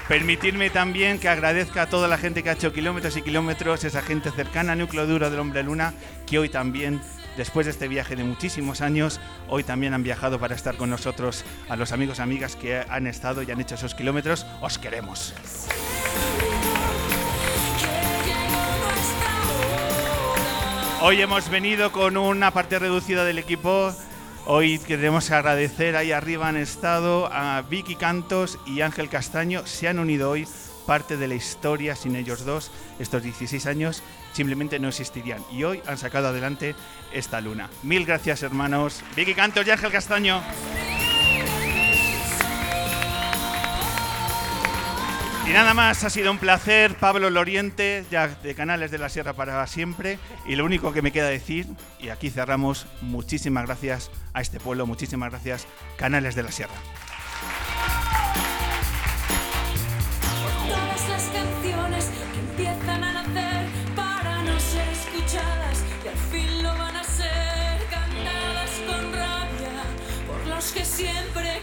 Permitidme 0.08 0.68
también 0.68 1.18
que 1.18 1.30
agradezca 1.30 1.82
a 1.82 1.86
toda 1.88 2.08
la 2.08 2.18
gente 2.18 2.42
que 2.42 2.50
ha 2.50 2.52
hecho 2.52 2.74
kilómetros 2.74 3.16
y 3.16 3.22
kilómetros, 3.22 3.84
esa 3.84 4.02
gente 4.02 4.30
cercana 4.30 4.72
al 4.72 4.78
núcleo 4.78 5.06
duro 5.06 5.30
del 5.30 5.40
Hombre 5.40 5.62
Luna, 5.62 5.94
que 6.26 6.38
hoy 6.38 6.50
también, 6.50 7.00
después 7.36 7.66
de 7.66 7.72
este 7.72 7.88
viaje 7.88 8.16
de 8.16 8.24
muchísimos 8.24 8.80
años, 8.80 9.20
hoy 9.48 9.64
también 9.64 9.94
han 9.94 10.02
viajado 10.02 10.38
para 10.38 10.54
estar 10.54 10.76
con 10.76 10.90
nosotros. 10.90 11.44
A 11.68 11.76
los 11.76 11.92
amigos 11.92 12.18
y 12.18 12.22
amigas 12.22 12.56
que 12.56 12.84
han 12.88 13.06
estado 13.06 13.42
y 13.42 13.50
han 13.50 13.60
hecho 13.60 13.74
esos 13.74 13.94
kilómetros, 13.94 14.46
os 14.60 14.78
queremos. 14.78 15.34
Hoy 21.00 21.20
hemos 21.20 21.50
venido 21.50 21.92
con 21.92 22.16
una 22.16 22.50
parte 22.50 22.78
reducida 22.78 23.24
del 23.24 23.38
equipo. 23.38 23.94
Hoy 24.46 24.78
queremos 24.78 25.30
agradecer 25.30 25.96
ahí 25.96 26.12
arriba 26.12 26.48
han 26.48 26.56
estado 26.56 27.30
a 27.32 27.62
Vicky 27.62 27.94
Cantos 27.94 28.58
y 28.66 28.80
Ángel 28.80 29.10
Castaño. 29.10 29.66
Se 29.66 29.86
han 29.86 29.98
unido 29.98 30.30
hoy 30.30 30.48
parte 30.86 31.16
de 31.16 31.28
la 31.28 31.34
historia. 31.34 31.94
Sin 31.94 32.16
ellos 32.16 32.46
dos, 32.46 32.70
estos 32.98 33.22
16 33.22 33.66
años 33.66 34.02
simplemente 34.34 34.78
no 34.78 34.88
existirían. 34.88 35.42
Y 35.50 35.64
hoy 35.64 35.80
han 35.86 35.96
sacado 35.96 36.28
adelante 36.28 36.74
esta 37.12 37.40
luna. 37.40 37.70
Mil 37.82 38.04
gracias, 38.04 38.42
hermanos. 38.42 39.02
Vicky 39.16 39.34
Cantos 39.34 39.66
y 39.66 39.70
Ángel 39.70 39.90
Castaño. 39.90 40.42
Y 45.46 45.50
nada 45.50 45.74
más, 45.74 46.02
ha 46.04 46.10
sido 46.10 46.30
un 46.30 46.38
placer, 46.38 46.96
Pablo 46.96 47.28
Loriente, 47.28 48.06
ya 48.10 48.28
de 48.28 48.54
Canales 48.54 48.90
de 48.90 48.96
la 48.96 49.10
Sierra 49.10 49.34
para 49.34 49.66
siempre. 49.66 50.18
Y 50.46 50.56
lo 50.56 50.64
único 50.64 50.94
que 50.94 51.02
me 51.02 51.12
queda 51.12 51.28
decir, 51.28 51.66
y 52.00 52.08
aquí 52.08 52.30
cerramos, 52.30 52.86
muchísimas 53.02 53.66
gracias 53.66 54.10
a 54.32 54.40
este 54.40 54.58
pueblo, 54.58 54.86
muchísimas 54.86 55.30
gracias, 55.30 55.66
Canales 55.98 56.34
de 56.34 56.44
la 56.44 56.50
Sierra. 56.50 56.74
Que 70.72 70.84
siempre 70.84 71.62